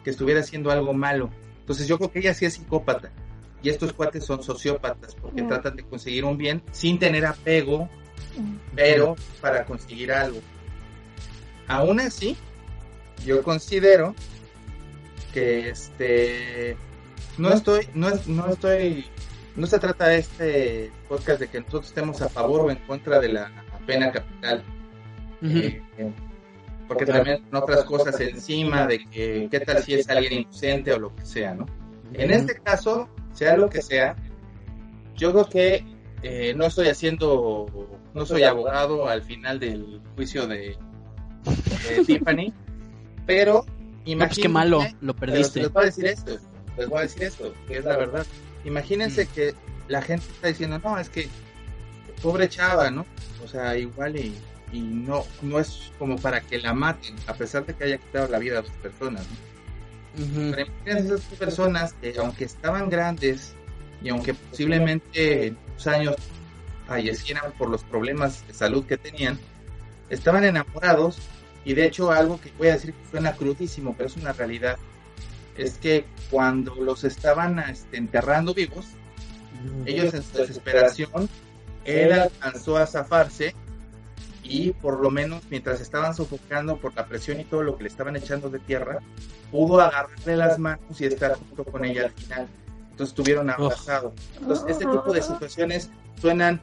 [0.03, 1.29] que estuviera haciendo algo malo.
[1.59, 3.11] Entonces yo creo que ella sí es psicópata.
[3.61, 7.89] Y estos cuates son sociópatas porque tratan de conseguir un bien sin tener apego,
[8.75, 10.39] pero para conseguir algo.
[11.67, 12.35] Aún así,
[13.25, 14.15] yo considero
[15.33, 16.75] que este
[17.37, 19.05] no estoy, no no estoy,
[19.55, 23.19] no se trata de este podcast de que nosotros estemos a favor o en contra
[23.19, 23.51] de la
[23.85, 24.63] pena capital.
[25.41, 25.81] Eh,
[26.93, 30.99] porque también son otras cosas encima de que qué tal si es alguien inocente o
[30.99, 31.65] lo que sea, ¿no?
[32.13, 34.15] En este caso, sea lo que sea,
[35.15, 35.85] yo creo que
[36.21, 40.77] eh, no estoy haciendo, no soy abogado al final del juicio de,
[41.89, 42.53] de Tiffany,
[43.25, 45.61] pero No, pues imagínense, qué malo, lo perdiste.
[45.61, 46.37] les voy a decir esto,
[46.77, 48.25] les voy a decir esto, que es la verdad.
[48.65, 49.53] Imagínense que
[49.87, 51.27] la gente está diciendo, no, es que
[52.21, 53.05] pobre chava, ¿no?
[53.43, 54.33] O sea, igual y,
[54.73, 58.27] y no, no es como para que la maten, a pesar de que haya quitado
[58.27, 60.23] la vida a dos personas, ¿no?
[60.23, 60.51] Ujú.
[60.55, 63.53] Pero imagínense esas personas que aunque estaban grandes
[64.01, 66.15] y aunque posiblemente en unos años
[66.87, 69.39] fallecieran por los problemas de salud que tenían,
[70.09, 71.19] estaban enamorados
[71.65, 74.77] y de hecho algo que voy a decir que suena crudísimo, pero es una realidad,
[75.55, 78.87] es que cuando los estaban este, enterrando vivos,
[79.85, 81.29] ellos en su desesperación,
[81.85, 83.55] él alcanzó a zafarse
[84.43, 87.89] y por lo menos mientras estaban sofocando por la presión y todo lo que le
[87.89, 88.99] estaban echando de tierra,
[89.51, 92.47] pudo agarrarle las manos y estar junto con ella al final.
[92.91, 94.13] Entonces estuvieron abrazados.
[94.39, 95.89] Entonces este tipo de situaciones
[96.19, 96.61] suenan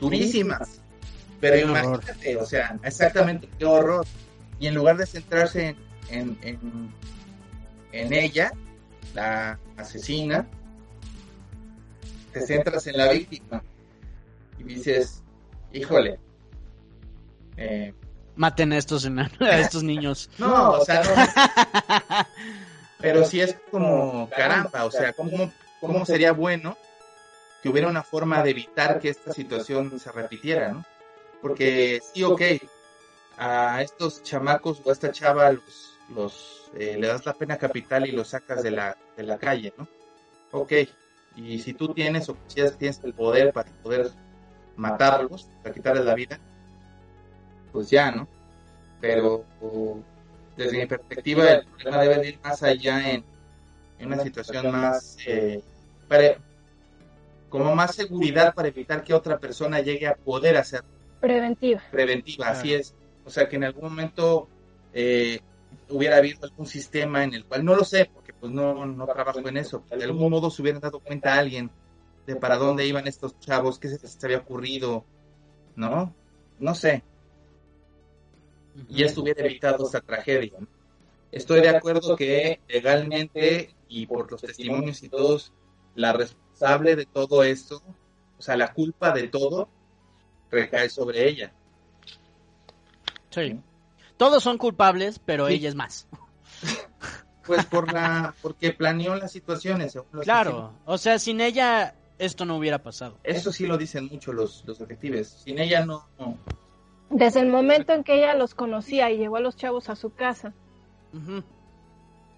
[0.00, 0.80] durísimas,
[1.40, 4.06] pero imagínate, o sea, exactamente qué horror.
[4.58, 5.76] Y en lugar de centrarse
[6.10, 6.92] en, en, en,
[7.92, 8.52] en ella,
[9.14, 10.48] la asesina,
[12.32, 13.62] te centras en la víctima
[14.58, 15.22] y dices,
[15.72, 16.18] híjole,
[17.58, 17.92] eh,
[18.36, 20.30] Maten a estos, enanos, a estos niños.
[20.38, 22.26] no, o sea, no,
[23.00, 26.78] pero sí es como, caramba, o sea, ¿cómo, cómo sería bueno
[27.62, 30.84] que hubiera una forma de evitar que esta situación se repitiera, ¿no?
[31.42, 32.42] Porque sí, ok,
[33.36, 38.06] a estos chamacos o a esta chava los, los eh, le das la pena capital
[38.06, 39.88] y los sacas de la, de la calle, ¿no?
[40.52, 40.72] Ok,
[41.34, 44.10] y si tú tienes o quisieras tienes el poder para poder
[44.76, 46.38] matarlos, para quitarles la vida,
[47.72, 48.28] pues ya, ¿no?
[49.00, 49.44] Pero
[50.56, 53.24] desde mi perspectiva el problema debe de ir más allá en,
[53.98, 55.62] en una situación más eh,
[56.08, 56.38] para,
[57.48, 60.82] como más seguridad para evitar que otra persona llegue a poder hacer
[61.20, 61.82] preventiva.
[61.90, 62.94] preventiva, así es.
[63.24, 64.48] O sea, que en algún momento
[64.92, 65.40] eh,
[65.88, 69.46] hubiera habido algún sistema en el cual, no lo sé, porque pues no, no trabajo
[69.48, 71.70] en eso, de algún modo se hubieran dado cuenta a alguien
[72.26, 75.04] de para dónde iban estos chavos, qué se les había ocurrido,
[75.76, 76.14] ¿no?
[76.58, 77.02] No sé,
[78.88, 80.52] y esto hubiera evitado esta tragedia.
[81.32, 85.52] Estoy de acuerdo que legalmente y por los testimonios y todos,
[85.94, 87.82] la responsable de todo esto,
[88.38, 89.68] o sea, la culpa de todo,
[90.50, 91.52] recae sobre ella.
[93.30, 93.60] Sí.
[94.16, 95.54] Todos son culpables, pero Sí.
[95.54, 96.06] ella es más.
[97.46, 99.92] Pues por la, porque planeó las situaciones.
[99.92, 103.16] según los Claro, o sea, sin ella esto no hubiera pasado.
[103.24, 105.28] Eso sí lo dicen mucho los, los detectives.
[105.44, 106.36] Sin ella no, no.
[107.10, 110.10] Desde el momento en que ella los conocía y llevó a los chavos a su
[110.14, 110.52] casa,
[111.14, 111.42] Ujú.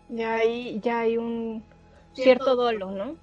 [0.09, 1.65] ya hay, ya hay un
[2.15, 3.17] cierto dolo, ¿no?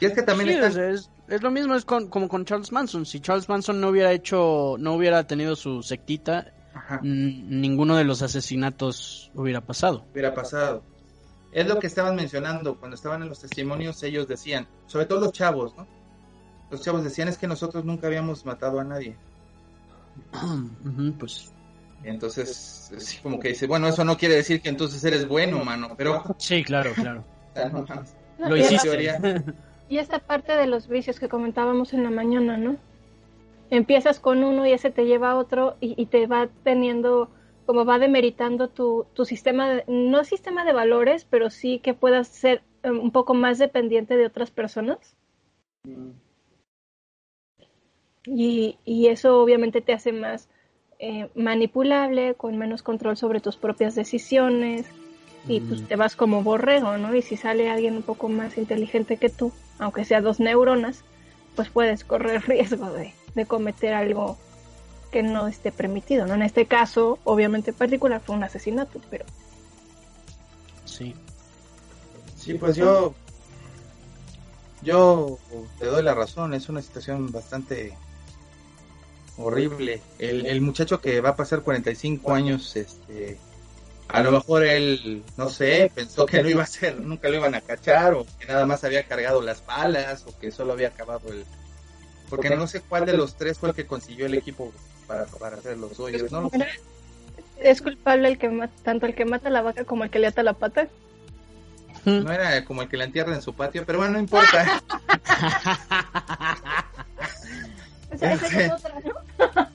[0.00, 2.72] Y es que también Sí, está- es, es lo mismo, es con- como con Charles
[2.72, 3.04] Manson.
[3.06, 6.52] Si Charles Manson no hubiera hecho, no hubiera tenido su sectita,
[7.02, 10.04] ninguno de los asesinatos hubiera pasado.
[10.12, 10.82] hubiera pasado.
[11.52, 15.32] Es lo que estaban mencionando cuando estaban en los testimonios, ellos decían, sobre todo los
[15.32, 15.86] chavos, ¿no?
[16.70, 19.16] Los chavos decían es que nosotros nunca habíamos matado a nadie.
[21.18, 21.52] Pues
[22.02, 25.94] Entonces, sí, como que dice, bueno, eso no quiere decir que entonces eres bueno, mano,
[25.96, 27.24] pero sí, claro, claro.
[27.72, 28.48] no.
[28.48, 28.88] Lo hiciste.
[28.88, 29.18] teoría,
[29.88, 32.76] Y esta parte de los vicios que comentábamos en la mañana, ¿no?
[33.70, 37.30] Empiezas con uno y ese te lleva a otro y, y te va teniendo,
[37.66, 42.28] como va demeritando tu, tu sistema, de- no sistema de valores, pero sí que puedas
[42.28, 45.16] ser eh, un poco más dependiente de otras personas.
[48.26, 50.48] Y, y eso obviamente te hace más
[50.98, 54.86] eh, manipulable, con menos control sobre tus propias decisiones
[55.46, 55.86] y pues Mm.
[55.86, 57.14] te vas como borrego, ¿no?
[57.14, 61.04] Y si sale alguien un poco más inteligente que tú, aunque sea dos neuronas,
[61.56, 64.38] pues puedes correr riesgo de, de cometer algo
[65.12, 66.34] que no esté permitido, ¿no?
[66.34, 69.24] En este caso, obviamente particular, fue un asesinato, pero
[70.84, 71.14] Sí.
[72.36, 73.14] Sí, pues yo.
[74.82, 75.38] Yo
[75.78, 77.96] te doy la razón, es una situación bastante
[79.36, 80.00] horrible.
[80.18, 83.38] El, el muchacho que va a pasar 45 años, este.
[84.08, 87.54] A lo mejor él, no sé, pensó que no iba a ser, nunca lo iban
[87.54, 91.32] a cachar, o que nada más había cargado las balas, o que solo había acabado
[91.32, 91.44] el.
[92.28, 94.72] Porque no sé cuál de los tres fue el que consiguió el equipo
[95.06, 96.66] para, para hacer los hoyos, no lo sé.
[97.60, 100.26] es culpable el que ma- tanto el que mata la vaca como el que le
[100.26, 100.88] ata la pata.
[102.04, 104.82] No era como el que la entierra en su patio, pero bueno, no importa.
[108.14, 109.14] Esa, esa Ese- es otra, ¿no?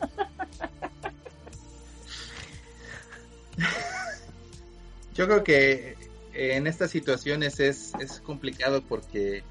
[5.13, 5.97] Yo creo que
[6.33, 9.43] eh, en estas situaciones es, es complicado porque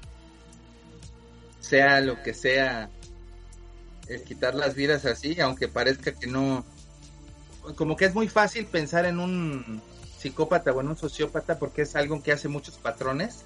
[1.59, 2.89] sea lo que sea,
[4.07, 6.65] el quitar las vidas así, aunque parezca que no,
[7.75, 9.81] como que es muy fácil pensar en un
[10.17, 13.45] psicópata o en un sociópata porque es algo que hace muchos patrones,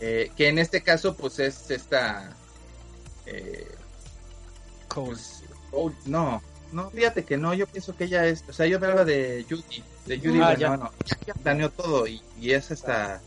[0.00, 2.34] eh, que en este caso pues es esta...
[3.26, 3.68] eh,
[5.72, 9.04] oh, no, no, fíjate que no, yo pienso que ella es, o sea, yo hablaba
[9.04, 10.90] de Judy, de Judy Ah, Buenavano,
[11.24, 13.20] ella planeó todo y, y es esta,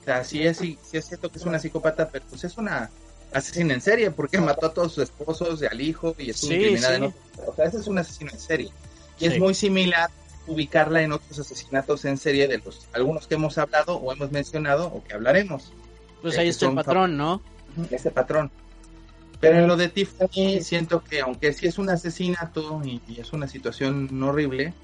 [0.00, 2.90] o sea, sí es, sí es cierto que es una psicópata, pero pues es una
[3.32, 6.88] asesina en serie, porque mató a todos sus esposos y al hijo y Sí, incriminada
[6.96, 6.96] sí.
[6.96, 8.70] en otro- o sea, ese es un asesino en serie.
[9.18, 9.26] Y Sí.
[9.26, 10.10] es muy similar
[10.46, 14.88] ubicarla en otros asesinatos en serie de los algunos que hemos hablado o hemos mencionado
[14.88, 15.72] o que hablaremos.
[16.22, 17.40] Pues Eh, ahí está el patrón, ¿no?
[17.90, 18.50] ese patrón.
[19.40, 23.32] Pero en lo de Tiffany siento que aunque sí es un asesinato y, y es
[23.32, 24.74] una situación horrible,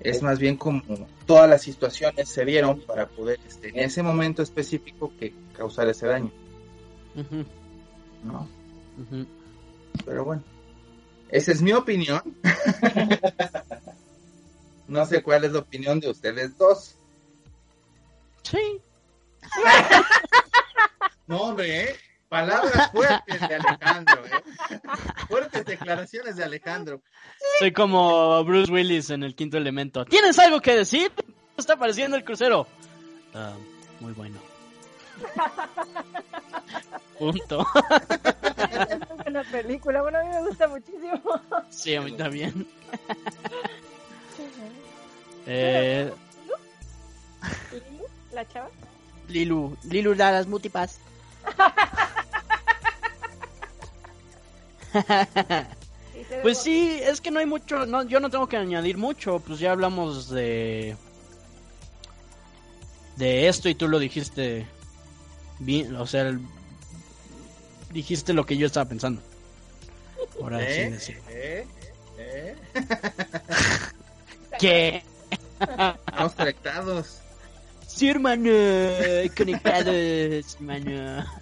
[0.00, 0.82] es más bien como
[1.26, 6.06] todas las situaciones se dieron para poder este, en ese momento específico que causar ese
[6.06, 6.32] daño,
[8.24, 8.48] ¿no?
[10.04, 10.42] Pero bueno,
[11.28, 12.20] esa es mi opinión.
[14.88, 16.96] no sé cuál es la opinión de ustedes dos.
[18.42, 18.80] Sí.
[21.28, 21.96] No, hombre, ¿eh?
[22.32, 24.80] Palabras fuertes de Alejandro, ¿eh?
[25.28, 27.02] Fuertes declaraciones de Alejandro.
[27.58, 30.06] Soy como Bruce Willis en el quinto elemento.
[30.06, 31.12] ¿Tienes algo que decir?
[31.14, 32.66] ¿Cómo está pareciendo el crucero?
[33.34, 33.52] Ah,
[34.00, 34.38] muy bueno.
[37.18, 37.66] Punto.
[38.88, 41.20] Es una película, bueno, a mí me gusta muchísimo.
[41.68, 42.66] Sí, a mí también.
[45.44, 46.08] Eh,
[47.72, 48.70] Lili, La chava.
[49.28, 51.00] Lilu, Lilu da las múltiples.
[56.42, 59.58] Pues sí, es que no hay mucho, no, yo no tengo que añadir mucho, pues
[59.58, 60.96] ya hablamos de
[63.16, 64.66] de esto y tú lo dijiste
[65.58, 66.40] bien, o sea, el-
[67.92, 69.20] dijiste lo que yo estaba pensando.
[70.40, 70.90] Ahora sí ¿Eh?
[70.90, 71.20] decir.
[71.28, 71.66] ¿Eh?
[72.18, 72.56] ¿Eh?
[74.58, 75.02] ¿Qué?
[75.60, 77.18] Estamos conectados.
[77.86, 78.50] Sí, hermano,
[79.36, 81.24] conectados, hermano.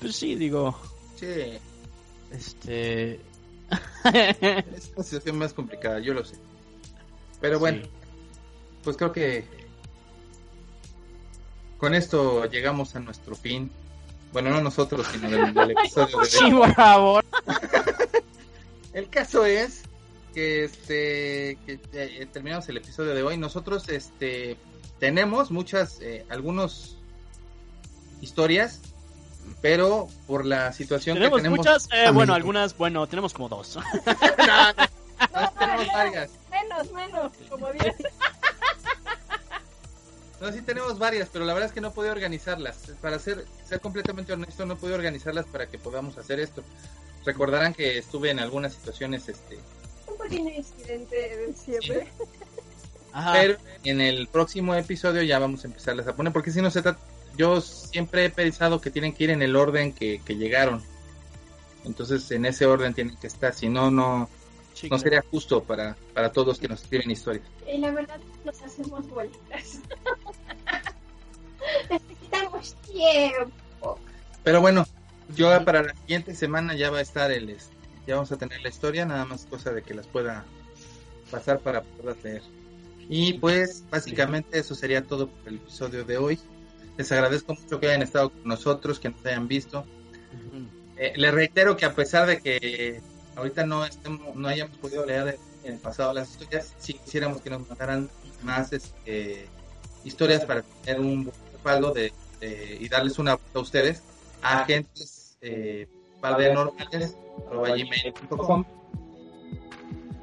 [0.00, 0.78] Pues sí, digo,
[1.18, 1.58] Sí,
[2.34, 3.20] este...
[4.04, 6.36] es una situación más complicada, yo lo sé.
[7.40, 7.90] Pero bueno, Sí.
[8.82, 9.44] pues creo que
[11.78, 13.70] con esto llegamos a nuestro fin.
[14.32, 17.24] Bueno, no nosotros, sino del, del episodio de Sí, por favor.
[18.92, 19.82] El caso es
[20.34, 23.36] que este que eh, terminamos el episodio de hoy.
[23.36, 24.56] Nosotros este
[24.98, 26.96] tenemos muchas eh, algunos
[28.20, 28.80] historias,
[29.60, 33.78] pero por la situación Tenemos, que tenemos muchas, eh, bueno, algunas, bueno, tenemos como dos.
[34.46, 36.30] No, no, no, tenemos varias.
[36.50, 37.94] Menos, menos, como 10.
[40.40, 42.76] No, sí tenemos varias, pero la verdad es que no podido organizarlas.
[43.00, 46.62] Para ser, ser completamente honesto, no podido organizarlas para que podamos hacer esto.
[47.24, 49.58] Recordarán que estuve en algunas situaciones este
[50.06, 52.12] Un pequeño incidente de siempre.
[53.12, 53.32] Ajá.
[53.32, 56.82] Pero en el próximo episodio ya vamos a empezarles a poner, porque si no se
[56.82, 56.98] trata,
[57.36, 60.82] yo siempre he pensado que tienen que ir en el orden que, que llegaron.
[61.84, 64.28] Entonces en ese orden tienen que estar, si no, no,
[64.90, 67.44] no sería justo para, para todos que nos escriben historias.
[67.70, 69.80] Y la verdad nos hacemos bolitas.
[71.90, 73.98] Necesitamos tiempo.
[74.42, 74.86] Pero bueno,
[75.34, 77.74] yo para la siguiente semana ya va a estar el, este,
[78.06, 80.44] ya vamos a tener la historia, nada más cosa de que las pueda
[81.30, 82.42] pasar para poderlas leer.
[83.08, 86.38] Y pues básicamente eso sería todo por el episodio de hoy.
[86.96, 89.84] Les agradezco mucho que hayan estado con nosotros, que nos hayan visto.
[90.96, 93.00] Eh, les reitero que a pesar de que
[93.36, 97.50] ahorita no estemos, no hayamos podido leer en el pasado las historias, si quisiéramos que
[97.50, 98.08] nos mandaran
[98.42, 99.48] más este,
[100.04, 104.02] historias para tener un respaldo de, de- y darles una vuelta a ustedes.
[104.42, 105.88] A agentes eh,
[107.52, 108.64] gmail.com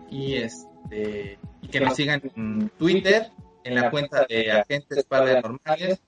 [0.09, 3.29] y este y que nos sigan en Twitter
[3.63, 5.99] en la cuenta de agentes paranormales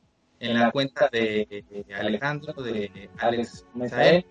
[0.44, 1.64] en la cuenta de
[1.98, 4.26] Alejandro de Alex Misael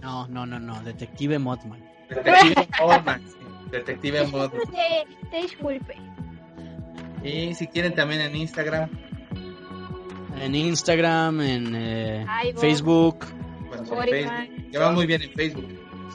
[0.00, 0.82] No, no, no, no.
[0.82, 1.80] Detective Mothman.
[2.08, 3.36] Detective Modman sí,
[3.70, 5.94] Detective Modman Te, te disculpe.
[7.22, 8.90] y si quieren también en Instagram
[10.40, 12.26] En Instagram, en eh.
[12.58, 13.26] Facebook.
[13.70, 14.04] Facebook.
[14.72, 15.66] Ya va muy bien en Facebook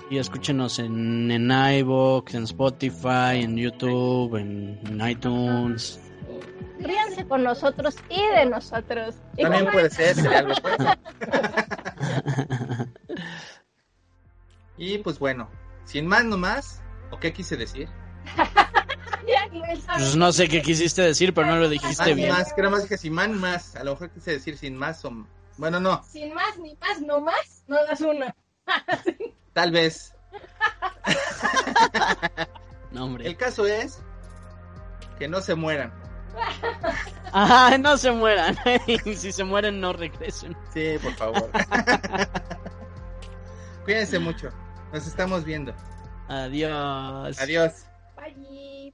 [0.09, 1.49] Y escúchenos en, en
[1.79, 6.01] iVoox, en Spotify, en YouTube, en, en iTunes.
[6.85, 9.15] Ríanse con nosotros y de nosotros.
[9.37, 10.95] Y también puede ser sería algo bueno.
[14.77, 15.49] y pues bueno
[15.85, 16.81] sin más no más
[17.11, 17.89] o qué quise decir.
[19.97, 22.29] Pues no sé qué quisiste decir, pero no lo dijiste Más, bien.
[22.29, 23.75] más, creo más que sin más, más.
[23.75, 25.25] A lo mejor quise decir sin más o...
[25.57, 28.35] Bueno, no, Sin más ni más, no más, no das una.
[29.53, 30.13] tal vez.
[32.91, 33.25] No, hombre.
[33.25, 33.99] El caso es
[35.17, 35.93] que no se mueran.
[37.31, 38.57] Ajá, no se mueran.
[39.15, 40.55] Si se mueren, no regresen.
[40.73, 41.49] Sí, por favor.
[43.85, 44.49] Cuídense mucho.
[44.93, 45.73] Nos estamos viendo.
[46.27, 47.39] Adiós.
[47.39, 47.85] Adiós.
[48.15, 48.93] Bye.